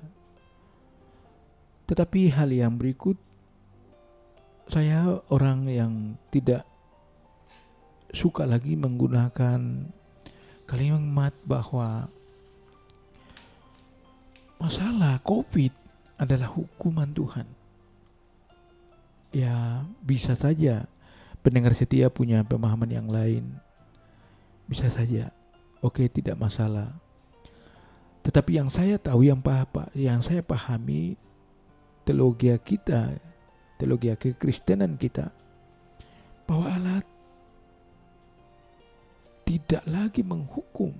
Tetapi 1.89 2.37
hal 2.37 2.53
yang 2.53 2.77
berikut 2.77 3.17
saya 4.69 5.25
orang 5.33 5.65
yang 5.73 6.21
tidak 6.29 6.69
suka 8.13 8.45
lagi 8.45 8.77
menggunakan 8.77 9.89
kalimat 10.69 11.33
bahwa 11.49 12.13
masalah 14.61 15.19
COVID 15.25 15.73
adalah 16.21 16.53
hukuman 16.53 17.11
Tuhan. 17.11 17.49
Ya, 19.33 19.83
bisa 20.05 20.37
saja 20.37 20.85
pendengar 21.41 21.73
setia 21.75 22.13
punya 22.13 22.45
pemahaman 22.45 22.93
yang 22.93 23.09
lain. 23.09 23.59
Bisa 24.69 24.93
saja. 24.93 25.33
Oke, 25.83 26.07
tidak 26.07 26.39
masalah. 26.39 26.95
Tetapi 28.23 28.55
yang 28.55 28.71
saya 28.71 29.03
tahu 29.03 29.27
yang 29.27 29.43
apa 29.43 29.91
yang 29.99 30.23
saya 30.23 30.47
pahami 30.47 31.19
teologi 32.07 32.55
kita, 32.63 33.19
teologi 33.83 34.15
kekristenan 34.15 34.95
kita 34.95 35.35
bahwa 36.47 36.71
Allah 36.71 36.99
tidak 39.53 39.85
lagi 39.85 40.25
menghukum. 40.25 40.97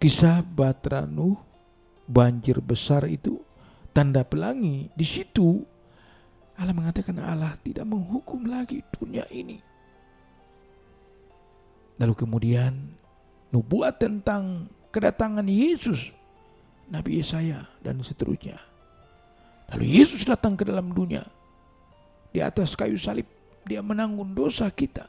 Kisah 0.00 0.40
Batra 0.40 1.04
Nuh, 1.04 1.36
banjir 2.08 2.64
besar 2.64 3.04
itu 3.04 3.44
tanda 3.92 4.24
pelangi. 4.24 4.88
Di 4.96 5.04
situ 5.04 5.60
Allah 6.56 6.72
mengatakan 6.72 7.20
Allah 7.20 7.52
tidak 7.60 7.84
menghukum 7.84 8.48
lagi 8.48 8.80
dunia 8.96 9.28
ini. 9.28 9.60
Lalu 12.00 12.14
kemudian 12.16 12.72
nubuat 13.52 14.00
tentang 14.00 14.72
kedatangan 14.88 15.44
Yesus, 15.44 16.08
Nabi 16.88 17.20
Yesaya 17.20 17.68
dan 17.84 18.00
seterusnya. 18.00 18.56
Lalu 19.76 19.84
Yesus 20.00 20.24
datang 20.24 20.56
ke 20.56 20.64
dalam 20.64 20.96
dunia 20.96 21.28
di 22.32 22.40
atas 22.40 22.72
kayu 22.72 22.96
salib 22.96 23.39
dia 23.64 23.80
menanggung 23.84 24.32
dosa 24.32 24.68
kita. 24.72 25.08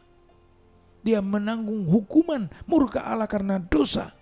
Dia 1.01 1.17
menanggung 1.17 1.89
hukuman 1.89 2.45
murka 2.69 3.01
Allah 3.01 3.25
karena 3.25 3.57
dosa. 3.57 4.13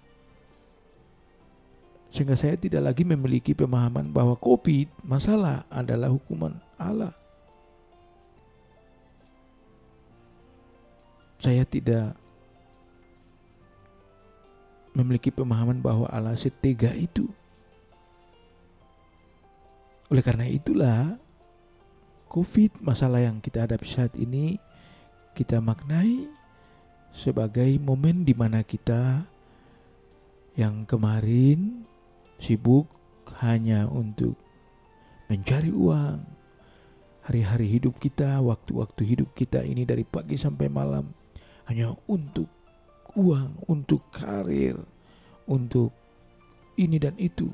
Sehingga 2.09 2.33
saya 2.33 2.57
tidak 2.57 2.89
lagi 2.89 3.03
memiliki 3.05 3.53
pemahaman 3.53 4.09
bahwa 4.09 4.33
COVID 4.39 5.05
masalah 5.05 5.67
adalah 5.69 6.09
hukuman 6.09 6.57
Allah. 6.79 7.13
Saya 11.39 11.63
tidak 11.63 12.17
memiliki 14.97 15.31
pemahaman 15.31 15.79
bahwa 15.79 16.09
Allah 16.09 16.35
setega 16.35 16.91
itu. 16.97 17.29
Oleh 20.09 20.25
karena 20.25 20.49
itulah 20.49 21.21
COVID, 22.29 22.85
masalah 22.85 23.25
yang 23.25 23.41
kita 23.41 23.65
hadapi 23.65 23.89
saat 23.89 24.13
ini, 24.13 24.61
kita 25.33 25.57
maknai 25.57 26.29
sebagai 27.09 27.73
momen 27.81 28.21
di 28.21 28.37
mana 28.37 28.61
kita 28.61 29.25
yang 30.53 30.85
kemarin 30.85 31.81
sibuk 32.37 32.85
hanya 33.41 33.89
untuk 33.89 34.37
mencari 35.25 35.73
uang. 35.73 36.21
Hari-hari 37.25 37.81
hidup 37.81 37.97
kita, 37.97 38.37
waktu-waktu 38.45 39.01
hidup 39.05 39.33
kita 39.33 39.65
ini 39.65 39.85
dari 39.85 40.05
pagi 40.05 40.37
sampai 40.37 40.69
malam 40.69 41.09
hanya 41.65 41.93
untuk 42.05 42.49
uang, 43.17 43.65
untuk 43.69 44.05
karir, 44.13 44.77
untuk 45.49 45.93
ini 46.77 47.01
dan 47.01 47.17
itu. 47.17 47.49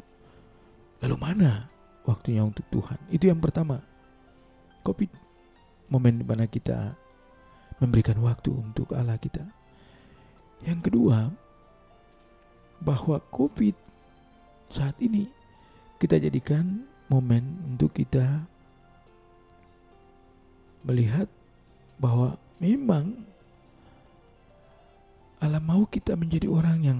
Lalu 0.99 1.15
mana 1.15 1.67
waktunya 2.03 2.43
untuk 2.43 2.67
Tuhan? 2.71 2.99
Itu 3.07 3.31
yang 3.31 3.39
pertama. 3.39 3.94
COVID 4.85 5.09
momen 5.89 6.21
di 6.21 6.25
mana 6.25 6.45
kita 6.45 6.93
memberikan 7.81 8.21
waktu 8.21 8.53
untuk 8.53 8.93
Allah 8.93 9.17
kita. 9.17 9.43
Yang 10.63 10.89
kedua, 10.89 11.33
bahwa 12.81 13.17
COVID 13.33 13.75
saat 14.71 14.95
ini 15.01 15.29
kita 15.97 16.21
jadikan 16.21 16.85
momen 17.09 17.61
untuk 17.75 17.93
kita 17.97 18.45
melihat 20.85 21.29
bahwa 21.97 22.37
memang 22.61 23.25
Allah 25.41 25.61
mau 25.61 25.85
kita 25.85 26.17
menjadi 26.17 26.49
orang 26.49 26.79
yang 26.81 26.99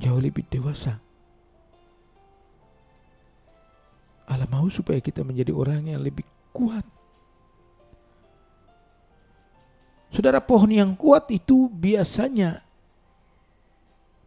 jauh 0.00 0.18
lebih 0.18 0.46
dewasa. 0.50 0.98
Allah 4.30 4.46
mau 4.46 4.70
supaya 4.70 5.02
kita 5.02 5.26
menjadi 5.26 5.50
orang 5.50 5.90
yang 5.90 6.00
lebih 6.02 6.22
kuat 6.54 6.86
Saudara 10.20 10.36
pohon 10.36 10.68
yang 10.68 10.92
kuat 11.00 11.32
itu 11.32 11.72
biasanya 11.72 12.60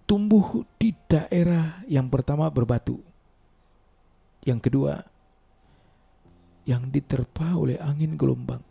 tumbuh 0.09 0.65
di 0.81 0.89
daerah 1.05 1.85
yang 1.85 2.09
pertama 2.09 2.49
berbatu. 2.49 2.97
Yang 4.41 4.59
kedua 4.65 5.05
yang 6.65 6.89
diterpa 6.89 7.53
oleh 7.53 7.77
angin 7.77 8.17
gelombang. 8.17 8.65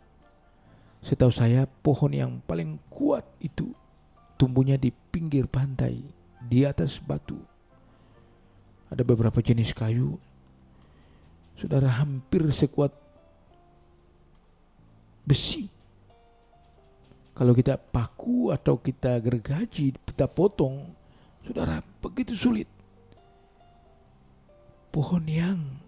Setahu 0.99 1.31
saya 1.31 1.63
pohon 1.63 2.11
yang 2.11 2.43
paling 2.43 2.75
kuat 2.91 3.23
itu 3.39 3.71
tumbuhnya 4.35 4.75
di 4.75 4.91
pinggir 4.91 5.47
pantai, 5.47 6.03
di 6.43 6.67
atas 6.67 6.99
batu. 6.99 7.39
Ada 8.91 9.07
beberapa 9.07 9.39
jenis 9.39 9.71
kayu. 9.71 10.19
Saudara 11.55 11.87
hampir 11.87 12.43
sekuat 12.51 12.91
besi. 15.23 15.71
Kalau 17.33 17.57
kita 17.57 17.81
paku 17.81 18.53
atau 18.53 18.77
kita 18.77 19.17
gergaji, 19.17 19.97
kita 20.05 20.29
potong, 20.29 20.93
saudara 21.41 21.81
begitu 21.97 22.37
sulit. 22.37 22.69
Pohon 24.93 25.25
yang 25.25 25.81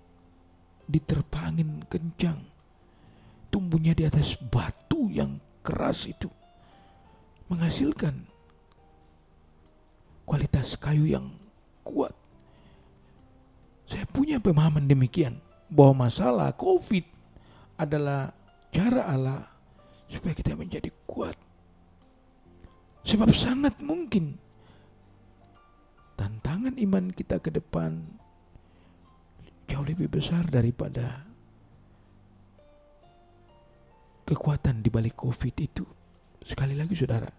diterpa 0.90 1.54
angin 1.54 1.86
kencang, 1.86 2.42
tumbuhnya 3.54 3.94
di 3.94 4.10
atas 4.10 4.34
batu 4.50 5.06
yang 5.14 5.38
keras 5.62 6.10
itu, 6.10 6.30
menghasilkan 7.46 8.26
kualitas 10.26 10.74
kayu 10.82 11.06
yang 11.06 11.30
kuat. 11.86 12.18
Saya 13.86 14.10
punya 14.10 14.42
pemahaman 14.42 14.90
demikian 14.90 15.38
bahwa 15.70 16.10
masalah 16.10 16.50
COVID 16.58 17.06
adalah 17.78 18.34
cara 18.74 19.06
Allah 19.06 19.55
supaya 20.10 20.34
kita 20.38 20.54
menjadi 20.54 20.90
kuat. 21.10 21.38
Sebab 23.06 23.30
sangat 23.34 23.78
mungkin 23.82 24.42
tantangan 26.18 26.74
iman 26.80 27.14
kita 27.14 27.38
ke 27.38 27.54
depan 27.54 28.02
jauh 29.70 29.86
lebih 29.86 30.10
besar 30.10 30.48
daripada 30.50 31.26
kekuatan 34.26 34.82
di 34.82 34.90
balik 34.90 35.14
COVID 35.18 35.56
itu. 35.62 35.86
Sekali 36.42 36.74
lagi 36.74 36.98
saudara, 36.98 37.30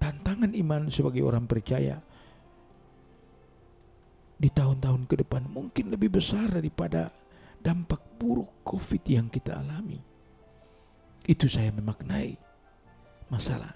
tantangan 0.00 0.56
iman 0.56 0.88
sebagai 0.88 1.20
orang 1.20 1.44
percaya 1.44 2.00
di 4.40 4.48
tahun-tahun 4.48 5.04
ke 5.04 5.20
depan 5.20 5.44
mungkin 5.52 5.92
lebih 5.92 6.16
besar 6.16 6.48
daripada 6.48 7.12
dampak 7.60 8.00
buruk 8.16 8.64
COVID 8.64 9.04
yang 9.04 9.28
kita 9.28 9.60
alami. 9.60 10.09
Itu 11.30 11.46
saya 11.46 11.70
memaknai 11.70 12.34
masalah. 13.30 13.70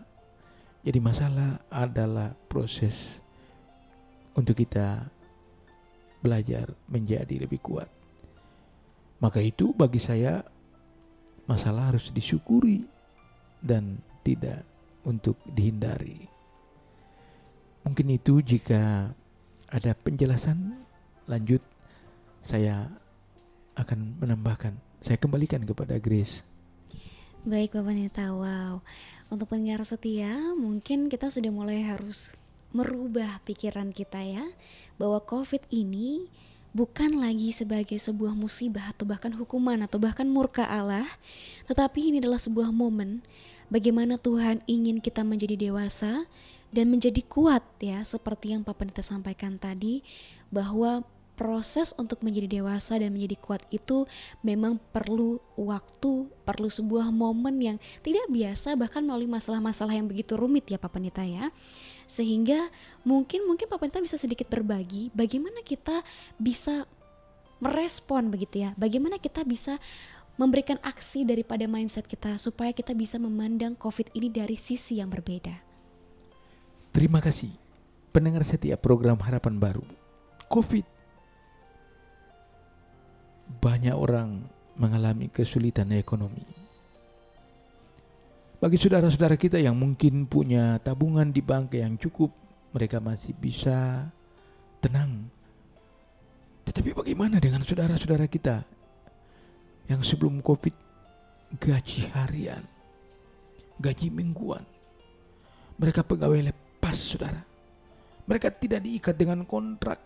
Jadi 0.82 0.98
masalah 0.98 1.62
adalah 1.70 2.34
proses 2.50 3.22
untuk 4.34 4.58
kita 4.58 5.06
belajar 6.18 6.74
menjadi 6.90 7.46
lebih 7.46 7.62
kuat. 7.62 7.86
Maka 9.22 9.38
itu 9.38 9.70
bagi 9.70 10.02
saya 10.02 10.42
masalah 11.46 11.94
harus 11.94 12.10
disyukuri 12.10 12.82
dan 13.62 14.02
tidak 14.26 14.66
untuk 15.06 15.38
dihindari. 15.46 16.26
Mungkin 17.86 18.18
itu 18.18 18.42
jika 18.42 19.14
ada 19.70 19.92
penjelasan 19.94 20.74
lanjut 21.30 21.62
saya 22.42 22.90
akan 23.78 24.18
menambahkan. 24.18 24.74
Saya 25.04 25.20
kembalikan 25.22 25.62
kepada 25.62 26.02
Grace. 26.02 26.53
Baik 27.44 27.76
Bapak 27.76 27.92
Neta, 27.92 28.32
wow. 28.32 28.80
Untuk 29.28 29.52
pendengar 29.52 29.84
setia, 29.84 30.32
mungkin 30.56 31.12
kita 31.12 31.28
sudah 31.28 31.52
mulai 31.52 31.84
harus 31.84 32.32
merubah 32.72 33.36
pikiran 33.44 33.92
kita 33.92 34.16
ya, 34.24 34.48
bahwa 34.96 35.20
COVID 35.20 35.60
ini 35.68 36.24
bukan 36.72 37.20
lagi 37.20 37.52
sebagai 37.52 38.00
sebuah 38.00 38.32
musibah 38.32 38.96
atau 38.96 39.04
bahkan 39.04 39.28
hukuman 39.36 39.76
atau 39.84 40.00
bahkan 40.00 40.24
murka 40.24 40.64
Allah, 40.64 41.04
tetapi 41.68 42.16
ini 42.16 42.24
adalah 42.24 42.40
sebuah 42.40 42.72
momen 42.72 43.20
bagaimana 43.68 44.16
Tuhan 44.16 44.64
ingin 44.64 45.04
kita 45.04 45.20
menjadi 45.20 45.68
dewasa 45.68 46.24
dan 46.72 46.88
menjadi 46.88 47.20
kuat 47.28 47.60
ya 47.76 48.00
seperti 48.08 48.56
yang 48.56 48.64
Pak 48.64 48.72
Pendeta 48.80 49.04
sampaikan 49.04 49.60
tadi 49.60 50.00
bahwa 50.48 51.04
proses 51.34 51.90
untuk 51.98 52.22
menjadi 52.22 52.62
dewasa 52.62 52.98
dan 52.98 53.10
menjadi 53.10 53.36
kuat 53.38 53.62
itu 53.74 54.06
memang 54.40 54.78
perlu 54.94 55.42
waktu, 55.58 56.30
perlu 56.46 56.70
sebuah 56.70 57.10
momen 57.10 57.58
yang 57.58 57.76
tidak 58.06 58.26
biasa 58.30 58.78
bahkan 58.78 59.02
melalui 59.02 59.26
masalah-masalah 59.26 59.94
yang 59.94 60.06
begitu 60.06 60.38
rumit 60.38 60.66
ya 60.70 60.78
Pak 60.78 60.94
Pendeta 60.94 61.26
ya. 61.26 61.50
Sehingga 62.06 62.70
mungkin 63.02 63.44
mungkin 63.44 63.66
Pak 63.66 63.82
Pendeta 63.82 64.00
bisa 64.00 64.16
sedikit 64.16 64.46
berbagi 64.46 65.10
bagaimana 65.10 65.60
kita 65.66 66.06
bisa 66.38 66.86
merespon 67.58 68.30
begitu 68.30 68.64
ya. 68.64 68.70
Bagaimana 68.78 69.18
kita 69.18 69.42
bisa 69.42 69.82
memberikan 70.34 70.78
aksi 70.82 71.22
daripada 71.22 71.66
mindset 71.70 72.06
kita 72.06 72.38
supaya 72.42 72.74
kita 72.74 72.90
bisa 72.94 73.18
memandang 73.22 73.78
COVID 73.78 74.14
ini 74.18 74.30
dari 74.30 74.58
sisi 74.58 74.98
yang 74.98 75.10
berbeda. 75.10 75.62
Terima 76.94 77.18
kasih 77.18 77.50
pendengar 78.14 78.46
setiap 78.46 78.78
program 78.82 79.18
Harapan 79.18 79.58
Baru. 79.58 79.82
COVID 80.46 80.93
banyak 83.46 83.94
orang 83.94 84.44
mengalami 84.74 85.30
kesulitan 85.30 85.92
ekonomi. 85.94 86.42
Bagi 88.58 88.80
saudara-saudara 88.80 89.36
kita 89.36 89.60
yang 89.60 89.76
mungkin 89.76 90.24
punya 90.24 90.80
tabungan 90.80 91.28
di 91.28 91.44
bank 91.44 91.76
yang 91.76 92.00
cukup, 92.00 92.32
mereka 92.72 92.96
masih 92.96 93.36
bisa 93.36 94.08
tenang. 94.80 95.28
Tetapi 96.64 96.96
bagaimana 96.96 97.36
dengan 97.36 97.60
saudara-saudara 97.60 98.24
kita 98.24 98.64
yang 99.84 100.00
sebelum 100.00 100.40
Covid 100.40 100.72
gaji 101.60 102.08
harian, 102.16 102.64
gaji 103.76 104.08
mingguan, 104.08 104.64
mereka 105.76 106.00
pegawai 106.00 106.48
lepas, 106.48 106.96
saudara. 106.96 107.44
Mereka 108.24 108.48
tidak 108.56 108.80
diikat 108.80 109.12
dengan 109.12 109.44
kontrak, 109.44 110.00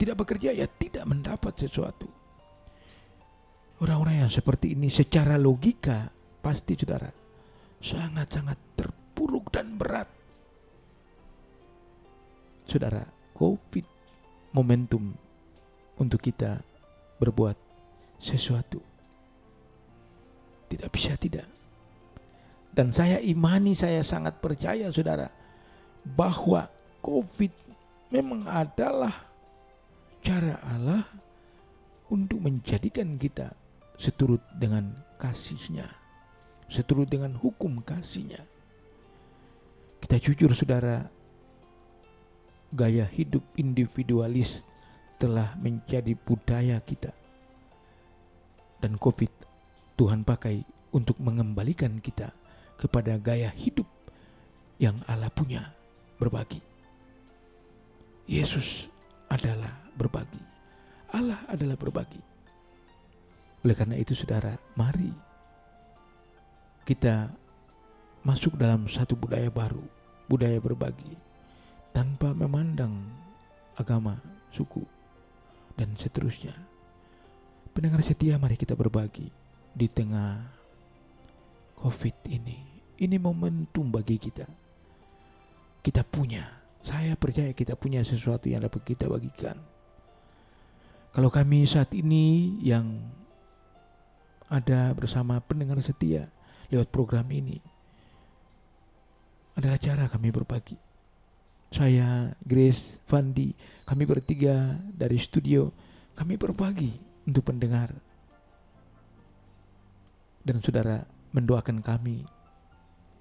tidak 0.00 0.24
bekerja 0.24 0.56
ya 0.56 0.64
tidak 0.64 1.04
mendapat 1.04 1.52
sesuatu. 1.60 2.08
Orang-orang 3.84 4.24
yang 4.24 4.32
seperti 4.32 4.72
ini 4.72 4.88
secara 4.88 5.36
logika 5.36 6.08
pasti 6.40 6.72
saudara 6.72 7.12
sangat-sangat 7.80 8.56
terpuruk 8.76 9.52
dan 9.52 9.76
berat. 9.76 10.08
Saudara, 12.64 13.04
COVID 13.36 13.84
momentum 14.56 15.12
untuk 15.96 16.20
kita 16.20 16.60
berbuat 17.20 17.56
sesuatu. 18.20 18.80
Tidak 20.70 20.88
bisa 20.92 21.16
tidak. 21.20 21.48
Dan 22.70 22.94
saya 22.94 23.18
imani, 23.18 23.74
saya 23.74 24.06
sangat 24.06 24.38
percaya 24.38 24.88
saudara, 24.94 25.26
bahwa 26.04 26.70
COVID 27.02 27.50
memang 28.14 28.46
adalah 28.46 29.29
cara 30.20 30.60
Allah 30.64 31.04
untuk 32.12 32.40
menjadikan 32.44 33.16
kita 33.16 33.56
seturut 33.96 34.40
dengan 34.56 34.92
kasihnya, 35.16 35.88
seturut 36.68 37.08
dengan 37.08 37.36
hukum 37.36 37.80
kasihnya. 37.80 38.44
Kita 40.00 40.16
jujur 40.16 40.56
saudara, 40.56 41.08
gaya 42.72 43.04
hidup 43.04 43.44
individualis 43.60 44.64
telah 45.20 45.52
menjadi 45.60 46.16
budaya 46.16 46.80
kita. 46.80 47.12
Dan 48.80 48.96
COVID 48.96 49.28
Tuhan 50.00 50.24
pakai 50.24 50.64
untuk 50.96 51.20
mengembalikan 51.20 52.00
kita 52.00 52.32
kepada 52.80 53.20
gaya 53.20 53.52
hidup 53.52 53.84
yang 54.80 55.04
Allah 55.04 55.28
punya 55.28 55.76
berbagi. 56.16 56.64
Yesus 58.24 58.88
adalah 59.28 59.89
berbagi. 60.00 60.40
Allah 61.12 61.44
adalah 61.44 61.76
berbagi. 61.76 62.24
Oleh 63.60 63.76
karena 63.76 64.00
itu 64.00 64.16
saudara, 64.16 64.56
mari 64.72 65.12
kita 66.88 67.28
masuk 68.24 68.56
dalam 68.56 68.88
satu 68.88 69.12
budaya 69.20 69.52
baru, 69.52 69.84
budaya 70.24 70.56
berbagi 70.56 71.20
tanpa 71.92 72.32
memandang 72.32 73.04
agama, 73.76 74.16
suku, 74.48 74.80
dan 75.76 75.92
seterusnya. 76.00 76.56
Pendengar 77.76 78.00
setia, 78.00 78.40
mari 78.40 78.56
kita 78.56 78.72
berbagi 78.72 79.28
di 79.76 79.86
tengah 79.92 80.40
COVID 81.76 82.16
ini. 82.32 82.58
Ini 82.96 83.16
momentum 83.20 83.92
bagi 83.92 84.16
kita. 84.16 84.48
Kita 85.80 86.04
punya 86.04 86.60
saya 86.80 87.12
percaya 87.12 87.52
kita 87.52 87.76
punya 87.76 88.00
sesuatu 88.00 88.48
yang 88.48 88.64
dapat 88.64 88.80
kita 88.84 89.04
bagikan. 89.04 89.60
Kalau 91.10 91.26
kami 91.26 91.66
saat 91.66 91.90
ini 91.90 92.54
yang 92.62 93.02
ada 94.46 94.94
bersama 94.94 95.42
pendengar 95.42 95.82
setia, 95.82 96.30
lewat 96.70 96.86
program 96.94 97.26
ini 97.34 97.58
adalah 99.58 99.74
cara 99.78 100.06
kami 100.06 100.30
berbagi. 100.30 100.78
Saya, 101.70 102.34
Grace, 102.42 102.98
Fandi, 103.06 103.54
kami 103.86 104.06
bertiga 104.06 104.78
dari 104.90 105.18
studio, 105.18 105.70
kami 106.14 106.38
berbagi 106.38 106.94
untuk 107.26 107.46
pendengar. 107.50 107.90
Dan 110.42 110.62
saudara 110.62 111.06
mendoakan 111.34 111.82
kami 111.82 112.22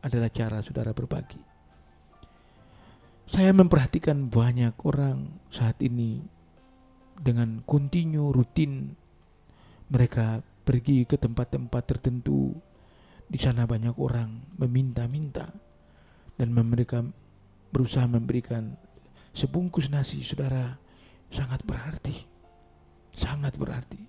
adalah 0.05 0.29
cara 0.29 0.61
saudara 0.61 0.93
berbagi. 0.93 1.41
Saya 3.29 3.53
memperhatikan 3.53 4.29
banyak 4.29 4.73
orang 4.81 5.29
saat 5.53 5.77
ini 5.85 6.25
dengan 7.19 7.59
kontinu 7.67 8.31
rutin 8.31 8.95
mereka 9.91 10.39
pergi 10.63 11.03
ke 11.03 11.19
tempat-tempat 11.19 11.83
tertentu. 11.83 12.55
Di 13.29 13.37
sana 13.37 13.69
banyak 13.69 13.93
orang 14.01 14.57
meminta-minta 14.57 15.53
dan 16.39 16.49
mereka 16.55 17.05
berusaha 17.69 18.09
memberikan 18.09 18.73
sebungkus 19.35 19.91
nasi 19.93 20.25
saudara 20.25 20.79
sangat 21.29 21.61
berarti. 21.61 22.15
Sangat 23.13 23.53
berarti. 23.59 24.01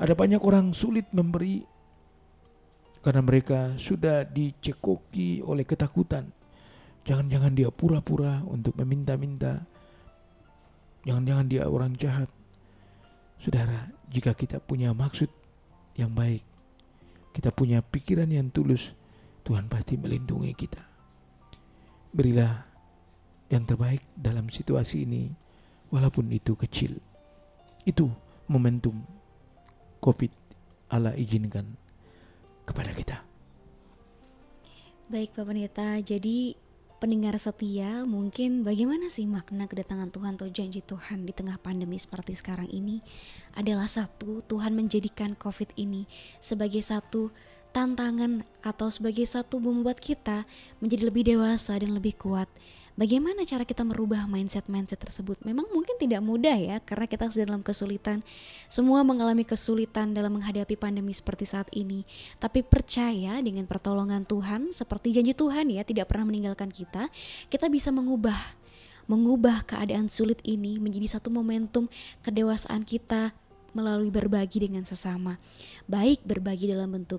Ada 0.00 0.14
banyak 0.16 0.40
orang 0.40 0.72
sulit 0.72 1.08
memberi 1.12 1.64
karena 3.00 3.24
mereka 3.24 3.74
sudah 3.80 4.24
dicekoki 4.28 5.40
oleh 5.40 5.64
ketakutan. 5.64 6.28
Jangan-jangan 7.04 7.52
dia 7.56 7.72
pura-pura 7.72 8.44
untuk 8.44 8.76
meminta-minta. 8.76 9.64
Jangan-jangan 11.04 11.46
dia 11.48 11.64
orang 11.64 11.96
jahat. 11.96 12.28
Saudara, 13.40 13.88
jika 14.12 14.36
kita 14.36 14.60
punya 14.60 14.92
maksud 14.92 15.32
yang 15.96 16.12
baik, 16.12 16.44
kita 17.32 17.48
punya 17.54 17.80
pikiran 17.80 18.28
yang 18.28 18.52
tulus, 18.52 18.92
Tuhan 19.46 19.70
pasti 19.72 19.96
melindungi 19.96 20.52
kita. 20.52 20.82
Berilah 22.12 22.68
yang 23.48 23.64
terbaik 23.64 24.04
dalam 24.12 24.52
situasi 24.52 25.08
ini, 25.08 25.32
walaupun 25.88 26.28
itu 26.30 26.52
kecil. 26.52 27.00
Itu 27.88 28.12
momentum 28.50 29.00
COVID 30.04 30.32
Allah 30.92 31.16
izinkan 31.16 31.64
kepada 32.68 32.92
kita. 32.92 33.24
Baik 35.10 35.34
Pak 35.34 35.42
Pendeta, 35.48 35.98
jadi 35.98 36.54
pendengar 37.00 37.34
setia 37.40 38.04
mungkin 38.04 38.60
bagaimana 38.60 39.08
sih 39.08 39.24
makna 39.24 39.64
kedatangan 39.64 40.12
Tuhan 40.12 40.36
atau 40.36 40.52
janji 40.52 40.84
Tuhan 40.84 41.24
di 41.24 41.32
tengah 41.32 41.56
pandemi 41.56 41.96
seperti 41.96 42.36
sekarang 42.36 42.68
ini? 42.68 43.00
Adalah 43.56 43.88
satu 43.88 44.44
Tuhan 44.44 44.76
menjadikan 44.76 45.32
COVID 45.32 45.74
ini 45.80 46.04
sebagai 46.44 46.84
satu 46.84 47.32
tantangan 47.72 48.44
atau 48.60 48.92
sebagai 48.92 49.24
satu 49.24 49.58
membuat 49.58 49.96
kita 49.96 50.44
menjadi 50.84 51.08
lebih 51.08 51.24
dewasa 51.24 51.80
dan 51.80 51.96
lebih 51.96 52.20
kuat 52.20 52.52
Bagaimana 52.98 53.46
cara 53.46 53.62
kita 53.62 53.86
merubah 53.86 54.26
mindset-mindset 54.26 54.98
tersebut? 54.98 55.38
Memang 55.46 55.66
mungkin 55.70 55.94
tidak 55.96 56.20
mudah 56.20 56.58
ya, 56.58 56.76
karena 56.82 57.06
kita 57.06 57.30
sedang 57.30 57.58
dalam 57.58 57.62
kesulitan. 57.62 58.20
Semua 58.66 59.06
mengalami 59.06 59.46
kesulitan 59.46 60.12
dalam 60.12 60.36
menghadapi 60.38 60.74
pandemi 60.74 61.14
seperti 61.14 61.46
saat 61.46 61.70
ini. 61.70 62.02
Tapi 62.42 62.66
percaya 62.66 63.38
dengan 63.40 63.64
pertolongan 63.70 64.26
Tuhan, 64.26 64.74
seperti 64.74 65.14
janji 65.14 65.32
Tuhan 65.32 65.70
ya, 65.70 65.86
tidak 65.86 66.10
pernah 66.10 66.28
meninggalkan 66.28 66.68
kita, 66.70 67.08
kita 67.50 67.66
bisa 67.70 67.94
mengubah 67.94 68.60
mengubah 69.10 69.66
keadaan 69.66 70.06
sulit 70.06 70.38
ini 70.46 70.78
menjadi 70.78 71.18
satu 71.18 71.34
momentum 71.34 71.90
kedewasaan 72.22 72.86
kita 72.86 73.34
melalui 73.74 74.06
berbagi 74.06 74.62
dengan 74.62 74.86
sesama. 74.86 75.34
Baik 75.90 76.22
berbagi 76.22 76.70
dalam 76.70 76.94
bentuk 76.94 77.18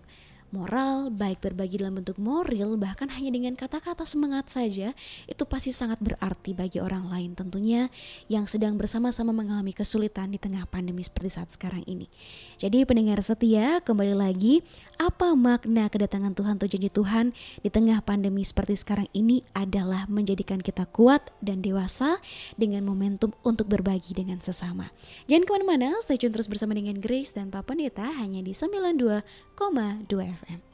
moral, 0.52 1.08
baik 1.10 1.40
berbagi 1.40 1.80
dalam 1.80 2.00
bentuk 2.00 2.20
moral, 2.20 2.76
bahkan 2.76 3.08
hanya 3.08 3.32
dengan 3.32 3.56
kata-kata 3.56 4.04
semangat 4.04 4.52
saja, 4.52 4.92
itu 5.26 5.44
pasti 5.48 5.72
sangat 5.72 5.98
berarti 6.04 6.52
bagi 6.52 6.84
orang 6.84 7.08
lain 7.08 7.32
tentunya 7.34 7.88
yang 8.28 8.46
sedang 8.46 8.76
bersama-sama 8.76 9.32
mengalami 9.32 9.72
kesulitan 9.72 10.32
di 10.32 10.40
tengah 10.40 10.68
pandemi 10.68 11.02
seperti 11.02 11.40
saat 11.40 11.50
sekarang 11.56 11.88
ini. 11.88 12.12
Jadi 12.60 12.84
pendengar 12.84 13.24
setia, 13.24 13.80
kembali 13.82 14.14
lagi, 14.14 14.60
apa 15.00 15.34
makna 15.34 15.88
kedatangan 15.88 16.36
Tuhan 16.36 16.60
atau 16.60 16.68
janji 16.70 16.92
Tuhan 16.92 17.32
di 17.64 17.70
tengah 17.72 18.04
pandemi 18.04 18.44
seperti 18.44 18.76
sekarang 18.78 19.08
ini 19.16 19.42
adalah 19.56 20.06
menjadikan 20.12 20.62
kita 20.62 20.86
kuat 20.92 21.32
dan 21.40 21.64
dewasa 21.64 22.20
dengan 22.60 22.86
momentum 22.86 23.32
untuk 23.42 23.72
berbagi 23.72 24.14
dengan 24.14 24.44
sesama. 24.44 24.92
Jangan 25.26 25.44
ke 25.48 25.52
mana-mana, 25.56 25.90
stay 26.04 26.20
tune 26.20 26.36
terus 26.36 26.52
bersama 26.52 26.76
dengan 26.76 27.00
Grace 27.00 27.32
dan 27.34 27.50
Papa 27.50 27.74
Neta 27.74 28.06
hanya 28.20 28.44
di 28.44 28.54
92,2 28.54 29.24
FM. 30.12 30.41
Dari 30.42 30.71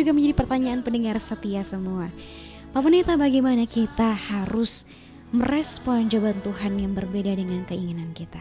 juga 0.00 0.16
menjadi 0.16 0.34
pertanyaan 0.34 0.80
pendengar 0.80 1.20
setia 1.20 1.60
semua. 1.60 2.08
Pak 2.72 2.80
Pendeta 2.80 3.20
bagaimana 3.20 3.68
kita 3.68 4.16
harus 4.16 4.88
merespon 5.30 6.08
jawaban 6.08 6.40
Tuhan 6.40 6.80
yang 6.80 6.96
berbeda 6.96 7.36
dengan 7.36 7.68
keinginan 7.68 8.16
kita? 8.16 8.40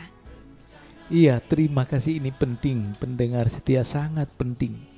Iya, 1.11 1.41
terima 1.43 1.83
kasih 1.83 2.21
ini 2.23 2.31
penting, 2.31 2.95
pendengar 3.01 3.49
setia 3.51 3.83
sangat 3.83 4.29
penting. 4.37 4.89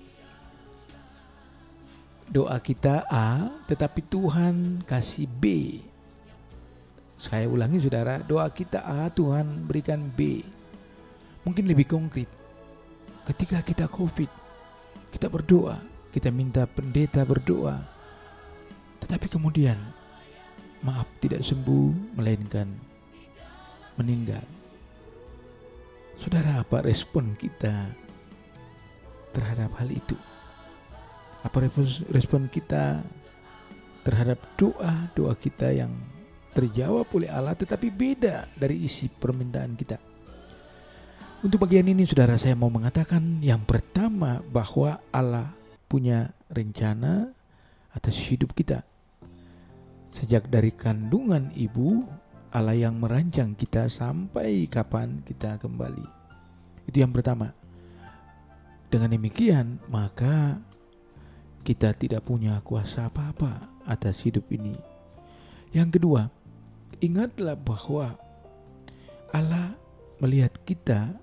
doa 2.32 2.56
kita 2.64 3.04
A, 3.12 3.52
tetapi 3.68 4.08
Tuhan 4.08 4.88
kasih 4.88 5.28
B. 5.28 5.44
Saya 7.20 7.46
ulangi 7.52 7.84
saudara, 7.84 8.24
doa 8.24 8.48
kita 8.48 8.82
A, 8.88 9.12
Tuhan 9.12 9.68
berikan 9.68 10.00
B. 10.00 10.42
Mungkin 11.44 11.68
lebih 11.68 11.92
konkret. 11.92 12.32
Ketika 13.28 13.60
kita 13.62 13.86
COVID, 13.92 14.32
kita 15.12 15.28
berdoa, 15.28 15.78
kita 16.12 16.28
minta 16.30 16.68
pendeta 16.68 17.24
berdoa. 17.24 17.80
Tetapi 19.02 19.32
kemudian, 19.32 19.80
maaf 20.84 21.08
tidak 21.24 21.42
sembuh, 21.42 22.20
melainkan 22.20 22.68
meninggal. 23.96 24.44
Saudara, 26.22 26.62
apa 26.62 26.86
respon 26.86 27.34
kita 27.34 27.90
terhadap 29.34 29.74
hal 29.80 29.90
itu? 29.90 30.14
Apa 31.42 31.66
respon- 31.66 32.52
kita 32.52 33.02
terhadap 34.06 34.38
doa-doa 34.54 35.34
kita 35.34 35.74
yang 35.74 35.90
terjawab 36.54 37.10
oleh 37.16 37.32
Allah 37.32 37.58
tetapi 37.58 37.90
beda 37.90 38.46
dari 38.54 38.86
isi 38.86 39.10
permintaan 39.10 39.74
kita? 39.74 39.98
Untuk 41.42 41.66
bagian 41.66 41.90
ini 41.90 42.06
saudara 42.06 42.38
saya 42.38 42.54
mau 42.54 42.70
mengatakan 42.70 43.42
yang 43.42 43.66
pertama 43.66 44.46
bahwa 44.54 45.02
Allah 45.10 45.50
punya 45.92 46.32
rencana 46.48 47.36
atas 47.92 48.16
hidup 48.16 48.56
kita. 48.56 48.88
Sejak 50.16 50.48
dari 50.48 50.72
kandungan 50.72 51.52
ibu, 51.52 52.08
Allah 52.56 52.80
yang 52.80 52.96
merancang 52.96 53.52
kita 53.60 53.92
sampai 53.92 54.72
kapan 54.72 55.20
kita 55.28 55.60
kembali. 55.60 56.08
Itu 56.88 57.04
yang 57.04 57.12
pertama. 57.12 57.52
Dengan 58.92 59.12
demikian, 59.12 59.84
maka 59.92 60.60
kita 61.64 61.96
tidak 61.96 62.24
punya 62.28 62.60
kuasa 62.64 63.08
apa-apa 63.08 63.72
atas 63.88 64.24
hidup 64.24 64.48
ini. 64.52 64.76
Yang 65.72 66.00
kedua, 66.00 66.28
ingatlah 67.00 67.56
bahwa 67.56 68.20
Allah 69.32 69.80
melihat 70.20 70.52
kita 70.68 71.16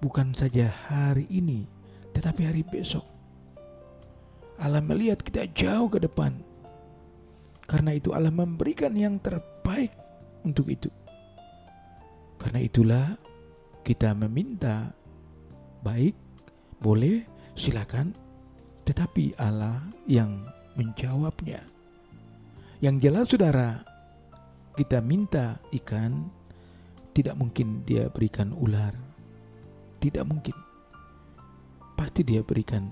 bukan 0.00 0.32
saja 0.32 0.72
hari 0.88 1.28
ini, 1.28 1.68
tetapi 2.16 2.48
hari 2.48 2.64
besok. 2.64 3.11
Allah 4.62 4.78
melihat 4.78 5.18
kita 5.18 5.50
jauh 5.50 5.90
ke 5.90 5.98
depan. 5.98 6.38
Karena 7.66 7.98
itu 7.98 8.14
Allah 8.14 8.30
memberikan 8.30 8.94
yang 8.94 9.18
terbaik 9.18 9.90
untuk 10.46 10.70
itu. 10.70 10.86
Karena 12.38 12.62
itulah 12.62 13.06
kita 13.82 14.14
meminta 14.14 14.94
baik, 15.82 16.14
boleh, 16.78 17.26
silakan, 17.58 18.14
tetapi 18.86 19.34
Allah 19.34 19.82
yang 20.06 20.46
menjawabnya. 20.78 21.66
Yang 22.78 22.96
jelas 23.02 23.26
saudara, 23.30 23.70
kita 24.78 25.02
minta 25.02 25.58
ikan, 25.74 26.30
tidak 27.14 27.34
mungkin 27.34 27.82
dia 27.82 28.06
berikan 28.10 28.54
ular. 28.54 28.94
Tidak 30.02 30.22
mungkin. 30.26 30.54
Pasti 31.94 32.26
dia 32.26 32.42
berikan 32.42 32.90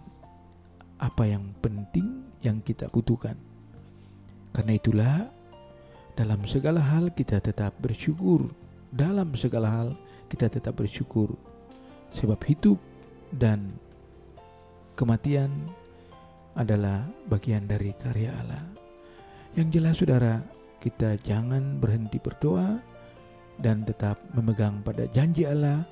apa 1.01 1.25
yang 1.25 1.57
penting 1.65 2.29
yang 2.45 2.61
kita 2.61 2.87
butuhkan. 2.93 3.35
Karena 4.53 4.77
itulah 4.77 5.17
dalam 6.15 6.45
segala 6.45 6.85
hal 6.85 7.09
kita 7.17 7.41
tetap 7.41 7.73
bersyukur. 7.81 8.53
Dalam 8.93 9.33
segala 9.35 9.69
hal 9.73 9.89
kita 10.29 10.53
tetap 10.53 10.77
bersyukur. 10.77 11.33
Sebab 12.13 12.39
hidup 12.45 12.77
dan 13.33 13.73
kematian 14.99 15.49
adalah 16.53 17.09
bagian 17.31 17.65
dari 17.65 17.97
karya 17.97 18.35
Allah. 18.37 18.65
Yang 19.57 19.69
jelas 19.79 19.95
saudara, 19.97 20.35
kita 20.83 21.17
jangan 21.25 21.79
berhenti 21.81 22.21
berdoa 22.21 22.77
dan 23.63 23.87
tetap 23.87 24.19
memegang 24.35 24.83
pada 24.85 25.07
janji 25.15 25.47
Allah 25.47 25.87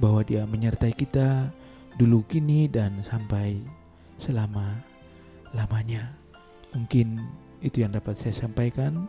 bahwa 0.00 0.26
dia 0.26 0.42
menyertai 0.48 0.92
kita 0.96 1.52
dulu 2.00 2.26
kini 2.26 2.66
dan 2.66 2.98
sampai 3.06 3.62
selama 4.24 4.80
lamanya. 5.52 6.16
Mungkin 6.72 7.20
itu 7.60 7.84
yang 7.84 7.92
dapat 7.92 8.16
saya 8.16 8.32
sampaikan. 8.32 9.04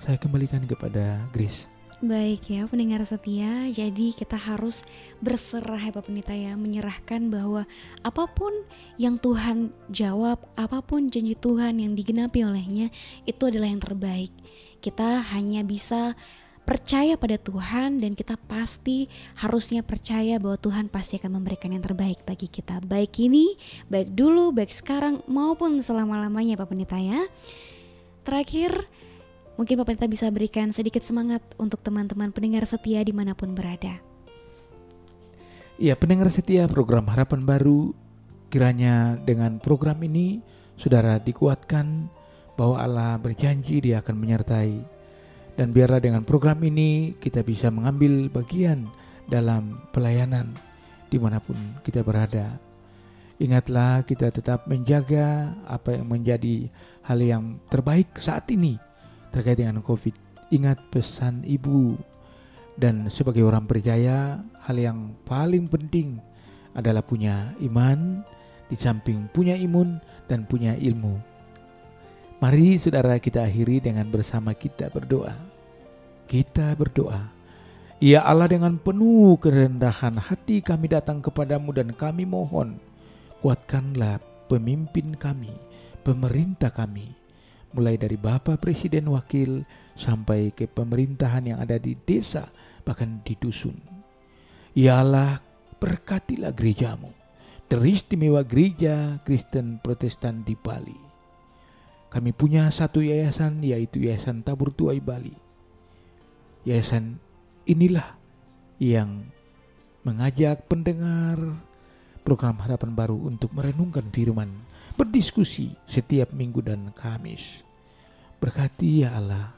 Saya 0.00 0.16
kembalikan 0.16 0.64
kepada 0.64 1.20
Grace. 1.34 1.68
Baik 2.00 2.48
ya 2.48 2.64
pendengar 2.64 3.04
setia, 3.04 3.68
jadi 3.68 4.16
kita 4.16 4.32
harus 4.32 4.88
berserah 5.20 5.76
ya 5.76 5.92
Pak 5.92 6.08
ya, 6.32 6.56
menyerahkan 6.56 7.28
bahwa 7.28 7.68
apa 8.00 8.24
pun 8.24 8.64
yang 8.96 9.20
Tuhan 9.20 9.68
jawab, 9.92 10.40
apa 10.56 10.80
pun 10.80 11.12
janji 11.12 11.36
Tuhan 11.36 11.76
yang 11.76 11.92
digenapi 11.92 12.40
olehnya, 12.40 12.88
itu 13.28 13.42
adalah 13.44 13.68
yang 13.68 13.84
terbaik. 13.84 14.32
Kita 14.80 15.20
hanya 15.36 15.60
bisa 15.60 16.16
percaya 16.64 17.18
pada 17.18 17.34
Tuhan 17.34 17.98
dan 17.98 18.14
kita 18.14 18.38
pasti 18.46 19.10
harusnya 19.38 19.82
percaya 19.82 20.38
bahwa 20.38 20.54
Tuhan 20.60 20.86
pasti 20.86 21.18
akan 21.18 21.42
memberikan 21.42 21.74
yang 21.74 21.82
terbaik 21.82 22.22
bagi 22.22 22.46
kita. 22.46 22.78
Baik 22.84 23.18
ini, 23.20 23.58
baik 23.90 24.14
dulu, 24.14 24.54
baik 24.54 24.70
sekarang 24.70 25.24
maupun 25.26 25.82
selama-lamanya 25.82 26.54
Pak 26.60 26.68
Pendeta 26.70 26.98
ya. 27.00 27.26
Terakhir, 28.22 28.86
Mungkin 29.60 29.76
Pak 29.76 29.92
Pendeta 29.92 30.08
bisa 30.08 30.24
berikan 30.32 30.72
sedikit 30.72 31.04
semangat 31.04 31.44
untuk 31.60 31.84
teman-teman 31.84 32.32
pendengar 32.32 32.64
setia 32.64 33.04
di 33.04 33.12
mana 33.12 33.36
pun 33.36 33.52
berada. 33.52 34.00
Ya 35.76 35.92
pendengar 36.00 36.32
setia 36.32 36.64
program 36.64 37.04
Harapan 37.04 37.44
Baru 37.44 37.92
Kiranya 38.48 39.20
dengan 39.20 39.60
program 39.60 40.00
ini 40.00 40.40
Saudara 40.80 41.20
dikuatkan 41.20 42.08
bahwa 42.56 42.80
Allah 42.80 43.20
berjanji 43.20 43.84
dia 43.84 44.00
akan 44.00 44.16
menyertai 44.16 44.80
Dan 45.60 45.76
biarlah 45.76 46.00
dengan 46.00 46.24
program 46.24 46.56
ini 46.64 47.20
kita 47.20 47.44
bisa 47.44 47.68
mengambil 47.68 48.32
bagian 48.32 48.88
dalam 49.28 49.76
pelayanan 49.92 50.56
di 51.12 51.20
mana 51.20 51.36
pun 51.36 51.58
kita 51.84 52.00
berada 52.00 52.56
Ingatlah 53.40 54.04
kita 54.04 54.28
tetap 54.28 54.68
menjaga 54.68 55.56
apa 55.64 55.96
yang 55.96 56.12
menjadi 56.12 56.68
hal 57.08 57.24
yang 57.24 57.44
terbaik 57.72 58.12
saat 58.20 58.44
ini 58.52 58.76
terkait 59.32 59.56
dengan 59.56 59.80
COVID. 59.80 60.12
Ingat 60.52 60.92
pesan 60.92 61.48
ibu 61.48 61.96
dan 62.76 63.08
sebagai 63.08 63.40
orang 63.40 63.64
percaya 63.64 64.44
hal 64.60 64.76
yang 64.76 65.16
paling 65.24 65.72
penting 65.72 66.20
adalah 66.76 67.00
punya 67.00 67.56
iman 67.64 68.20
di 68.68 68.76
samping 68.76 69.32
punya 69.32 69.56
imun 69.56 69.96
dan 70.28 70.44
punya 70.44 70.76
ilmu. 70.76 71.29
Mari 72.40 72.80
saudara 72.80 73.20
kita 73.20 73.44
akhiri 73.44 73.84
dengan 73.84 74.08
bersama 74.08 74.56
kita 74.56 74.88
berdoa. 74.88 75.36
Kita 76.24 76.72
berdoa. 76.72 77.28
Ya 78.00 78.24
Allah 78.24 78.48
dengan 78.48 78.80
penuh 78.80 79.36
kerendahan 79.36 80.16
hati 80.16 80.64
kami 80.64 80.88
datang 80.88 81.20
kepadamu 81.20 81.68
dan 81.76 81.92
kami 81.92 82.24
mohon 82.24 82.80
kuatkanlah 83.44 84.24
pemimpin 84.48 85.20
kami, 85.20 85.52
pemerintah 86.00 86.72
kami, 86.72 87.12
mulai 87.76 88.00
dari 88.00 88.16
Bapak 88.16 88.56
Presiden 88.56 89.12
Wakil 89.12 89.68
sampai 89.92 90.56
ke 90.56 90.64
pemerintahan 90.64 91.44
yang 91.44 91.58
ada 91.60 91.76
di 91.76 91.92
desa 91.92 92.48
bahkan 92.88 93.20
di 93.20 93.36
dusun. 93.36 93.76
Ya 94.72 95.04
Allah, 95.04 95.44
berkatilah 95.76 96.56
gerejamu, 96.56 97.12
teristimewa 97.68 98.40
gereja 98.48 99.20
Kristen 99.28 99.76
Protestan 99.84 100.40
di 100.40 100.56
Bali. 100.56 101.09
Kami 102.10 102.34
punya 102.34 102.66
satu 102.74 102.98
yayasan 102.98 103.62
yaitu 103.62 104.02
Yayasan 104.02 104.42
Tabur 104.42 104.74
Tuai 104.74 104.98
Bali. 104.98 105.30
Yayasan 106.66 107.22
inilah 107.70 108.18
yang 108.82 109.30
mengajak 110.02 110.66
pendengar 110.66 111.38
program 112.26 112.58
Harapan 112.58 112.92
Baru 112.98 113.30
untuk 113.30 113.54
merenungkan 113.54 114.10
firman 114.10 114.50
berdiskusi 114.98 115.78
setiap 115.86 116.34
minggu 116.34 116.60
dan 116.60 116.90
Kamis. 116.92 117.62
Berkati 118.42 119.06
ya 119.06 119.14
Allah, 119.16 119.54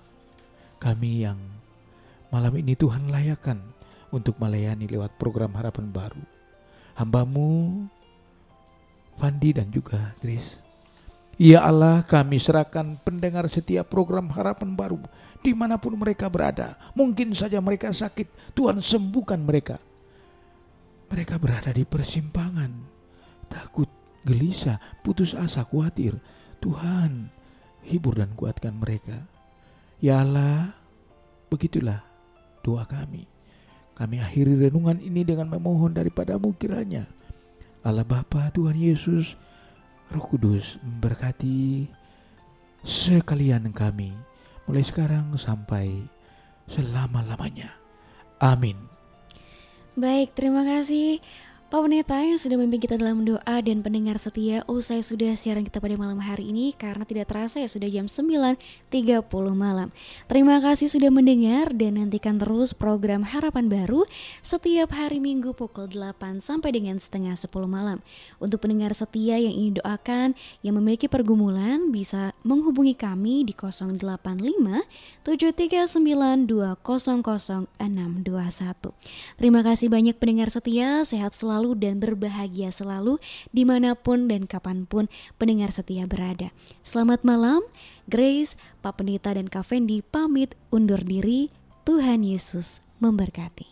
kami 0.76 1.24
yang 1.24 1.40
malam 2.28 2.52
ini 2.60 2.76
Tuhan 2.76 3.08
layakan 3.10 3.64
untuk 4.12 4.36
melayani 4.36 4.86
lewat 4.86 5.16
program 5.16 5.56
Harapan 5.56 5.88
Baru. 5.88 6.22
Hambamu, 7.00 7.88
Fandi 9.16 9.50
dan 9.56 9.72
juga 9.72 10.12
Grace. 10.20 10.61
Ya 11.40 11.64
Allah 11.64 12.04
kami 12.04 12.36
serahkan 12.36 13.00
pendengar 13.00 13.48
setiap 13.48 13.88
program 13.88 14.28
harapan 14.32 14.76
baru 14.76 15.00
di 15.42 15.52
mana 15.52 15.76
pun 15.76 15.98
mereka 15.98 16.30
berada. 16.30 16.78
Mungkin 16.94 17.34
saja 17.34 17.58
mereka 17.58 17.90
sakit, 17.90 18.54
Tuhan 18.54 18.78
sembuhkan 18.78 19.42
mereka. 19.42 19.76
Mereka 21.12 21.36
berada 21.36 21.74
di 21.74 21.84
persimpangan, 21.84 22.72
takut, 23.50 23.90
gelisah, 24.24 24.80
putus 25.04 25.36
asa, 25.36 25.66
khawatir. 25.66 26.16
Tuhan, 26.62 27.28
hibur 27.84 28.16
dan 28.16 28.32
kuatkan 28.38 28.78
mereka. 28.78 29.26
Ya 29.98 30.22
Allah, 30.22 30.72
begitulah 31.50 32.00
doa 32.62 32.86
kami. 32.86 33.26
Kami 33.92 34.24
akhiri 34.24 34.56
renungan 34.56 35.02
ini 35.02 35.26
dengan 35.26 35.52
memohon 35.52 35.92
daripadamu 35.92 36.54
kiranya. 36.56 37.04
Allah 37.82 38.06
Bapa 38.06 38.48
Tuhan 38.54 38.78
Yesus, 38.78 39.36
Roh 40.12 40.28
Kudus 40.28 40.76
memberkati 40.84 41.88
sekalian 42.84 43.72
kami 43.72 44.12
mulai 44.68 44.84
sekarang 44.84 45.32
sampai 45.40 46.04
selama-lamanya. 46.68 47.72
Amin. 48.36 48.76
Baik, 49.96 50.36
terima 50.36 50.68
kasih 50.68 51.24
Pak 51.72 51.88
Pendeta 51.88 52.20
yang 52.20 52.36
sudah 52.36 52.60
memimpin 52.60 52.84
kita 52.84 53.00
dalam 53.00 53.24
doa 53.24 53.56
dan 53.64 53.80
pendengar 53.80 54.20
setia 54.20 54.60
usai 54.68 55.00
sudah 55.00 55.32
siaran 55.32 55.64
kita 55.64 55.80
pada 55.80 55.96
malam 55.96 56.20
hari 56.20 56.52
ini 56.52 56.76
karena 56.76 57.08
tidak 57.08 57.32
terasa 57.32 57.64
ya 57.64 57.68
sudah 57.72 57.88
jam 57.88 58.12
9.30 58.12 59.24
malam. 59.56 59.88
Terima 60.28 60.60
kasih 60.60 60.92
sudah 60.92 61.08
mendengar 61.08 61.72
dan 61.72 61.96
nantikan 61.96 62.36
terus 62.36 62.76
program 62.76 63.24
Harapan 63.24 63.72
Baru 63.72 64.04
setiap 64.44 64.92
hari 64.92 65.16
Minggu 65.16 65.56
pukul 65.56 65.88
8 65.88 66.44
sampai 66.44 66.76
dengan 66.76 67.00
setengah 67.00 67.40
10 67.40 67.48
malam. 67.64 68.04
Untuk 68.36 68.60
pendengar 68.68 68.92
setia 68.92 69.40
yang 69.40 69.56
ingin 69.56 69.80
doakan 69.80 70.28
yang 70.60 70.76
memiliki 70.76 71.08
pergumulan 71.08 71.88
bisa 71.88 72.36
menghubungi 72.44 72.92
kami 72.92 73.48
di 73.48 73.56
085 73.56 73.96
739 75.24 75.88
200 76.44 77.64
621. 77.80 79.40
Terima 79.40 79.64
kasih 79.64 79.88
banyak 79.88 80.20
pendengar 80.20 80.52
setia, 80.52 81.00
sehat 81.08 81.32
selalu 81.32 81.61
selalu 81.62 81.78
dan 81.78 82.02
berbahagia 82.02 82.74
selalu 82.74 83.22
di 83.54 83.62
mana 83.62 83.94
pun 83.94 84.26
dan 84.26 84.50
kapan 84.50 84.82
pun 84.82 85.06
pendengar 85.38 85.70
setia 85.70 86.10
berada. 86.10 86.50
Selamat 86.82 87.22
malam, 87.22 87.62
Grace, 88.10 88.58
Pak 88.82 88.98
Pendeta 88.98 89.30
dan 89.30 89.46
Kak 89.46 89.70
Fendi 89.70 90.02
pamit 90.02 90.58
undur 90.74 90.98
diri. 90.98 91.54
Tuhan 91.86 92.26
Yesus 92.26 92.82
memberkati. 92.98 93.70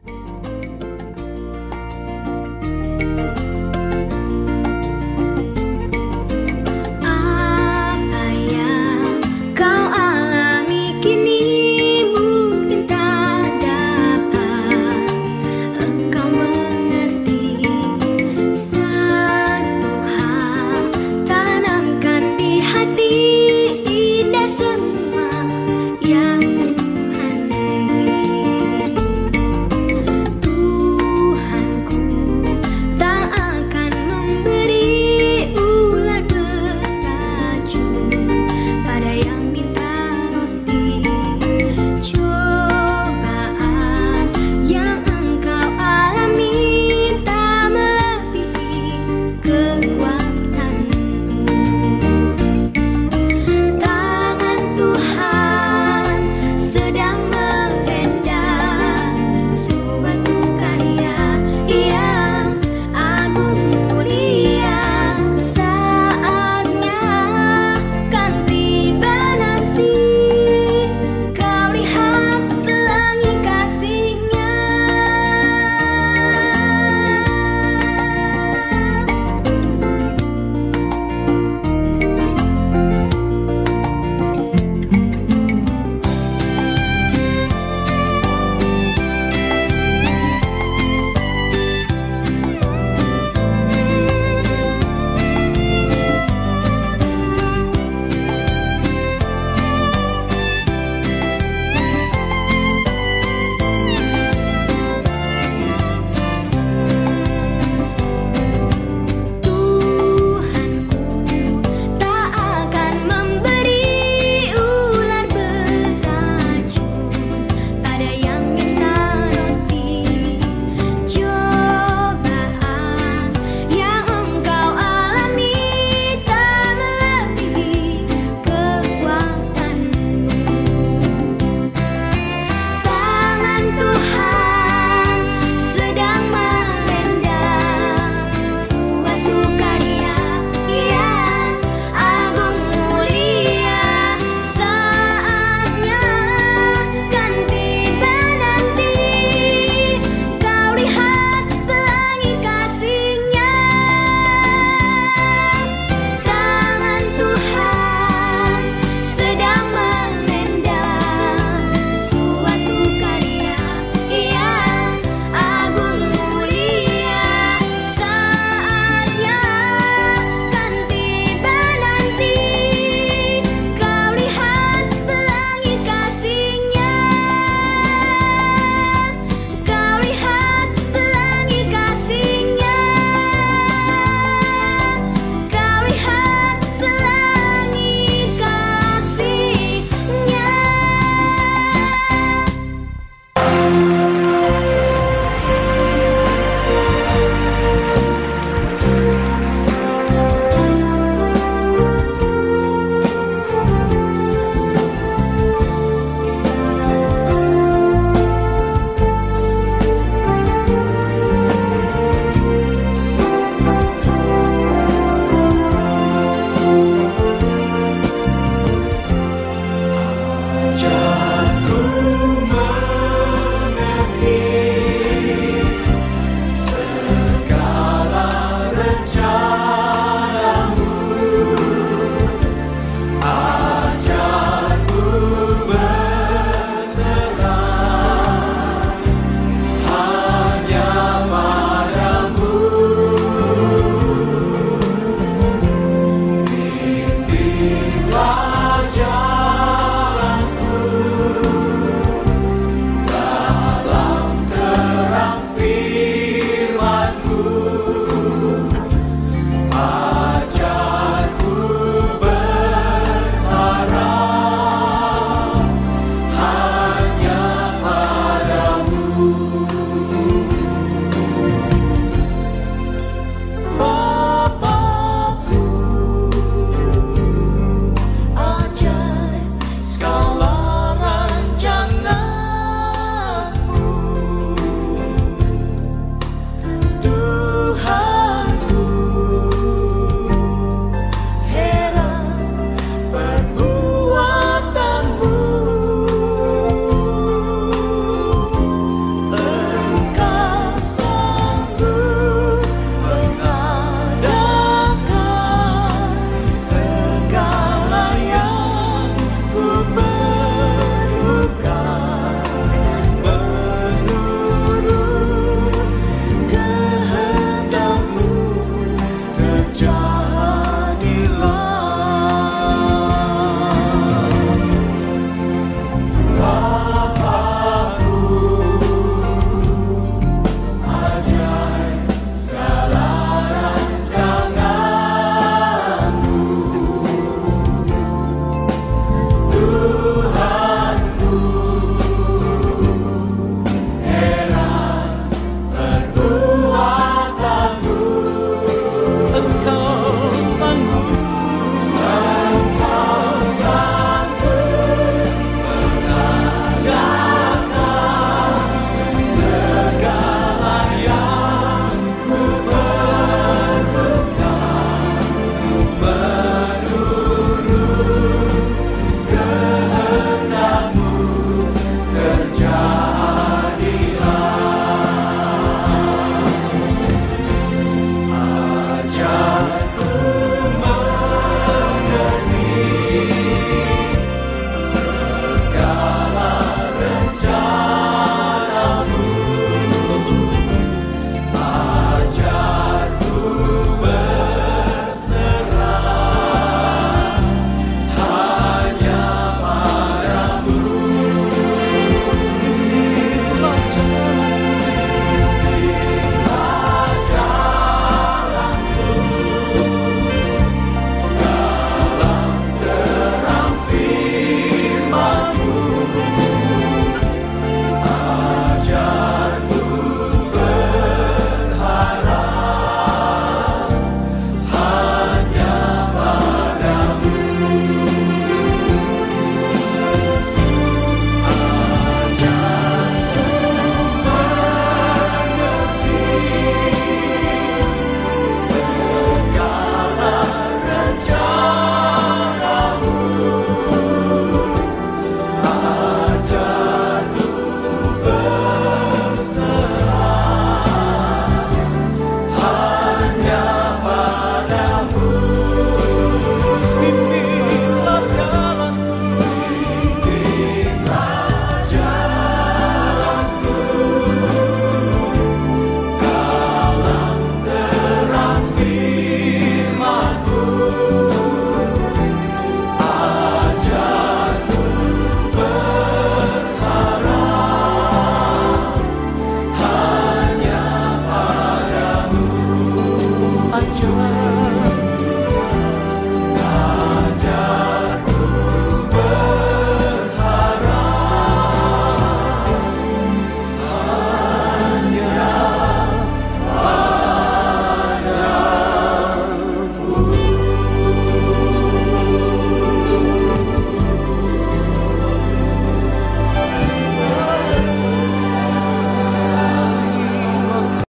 Apa 0.00 0.39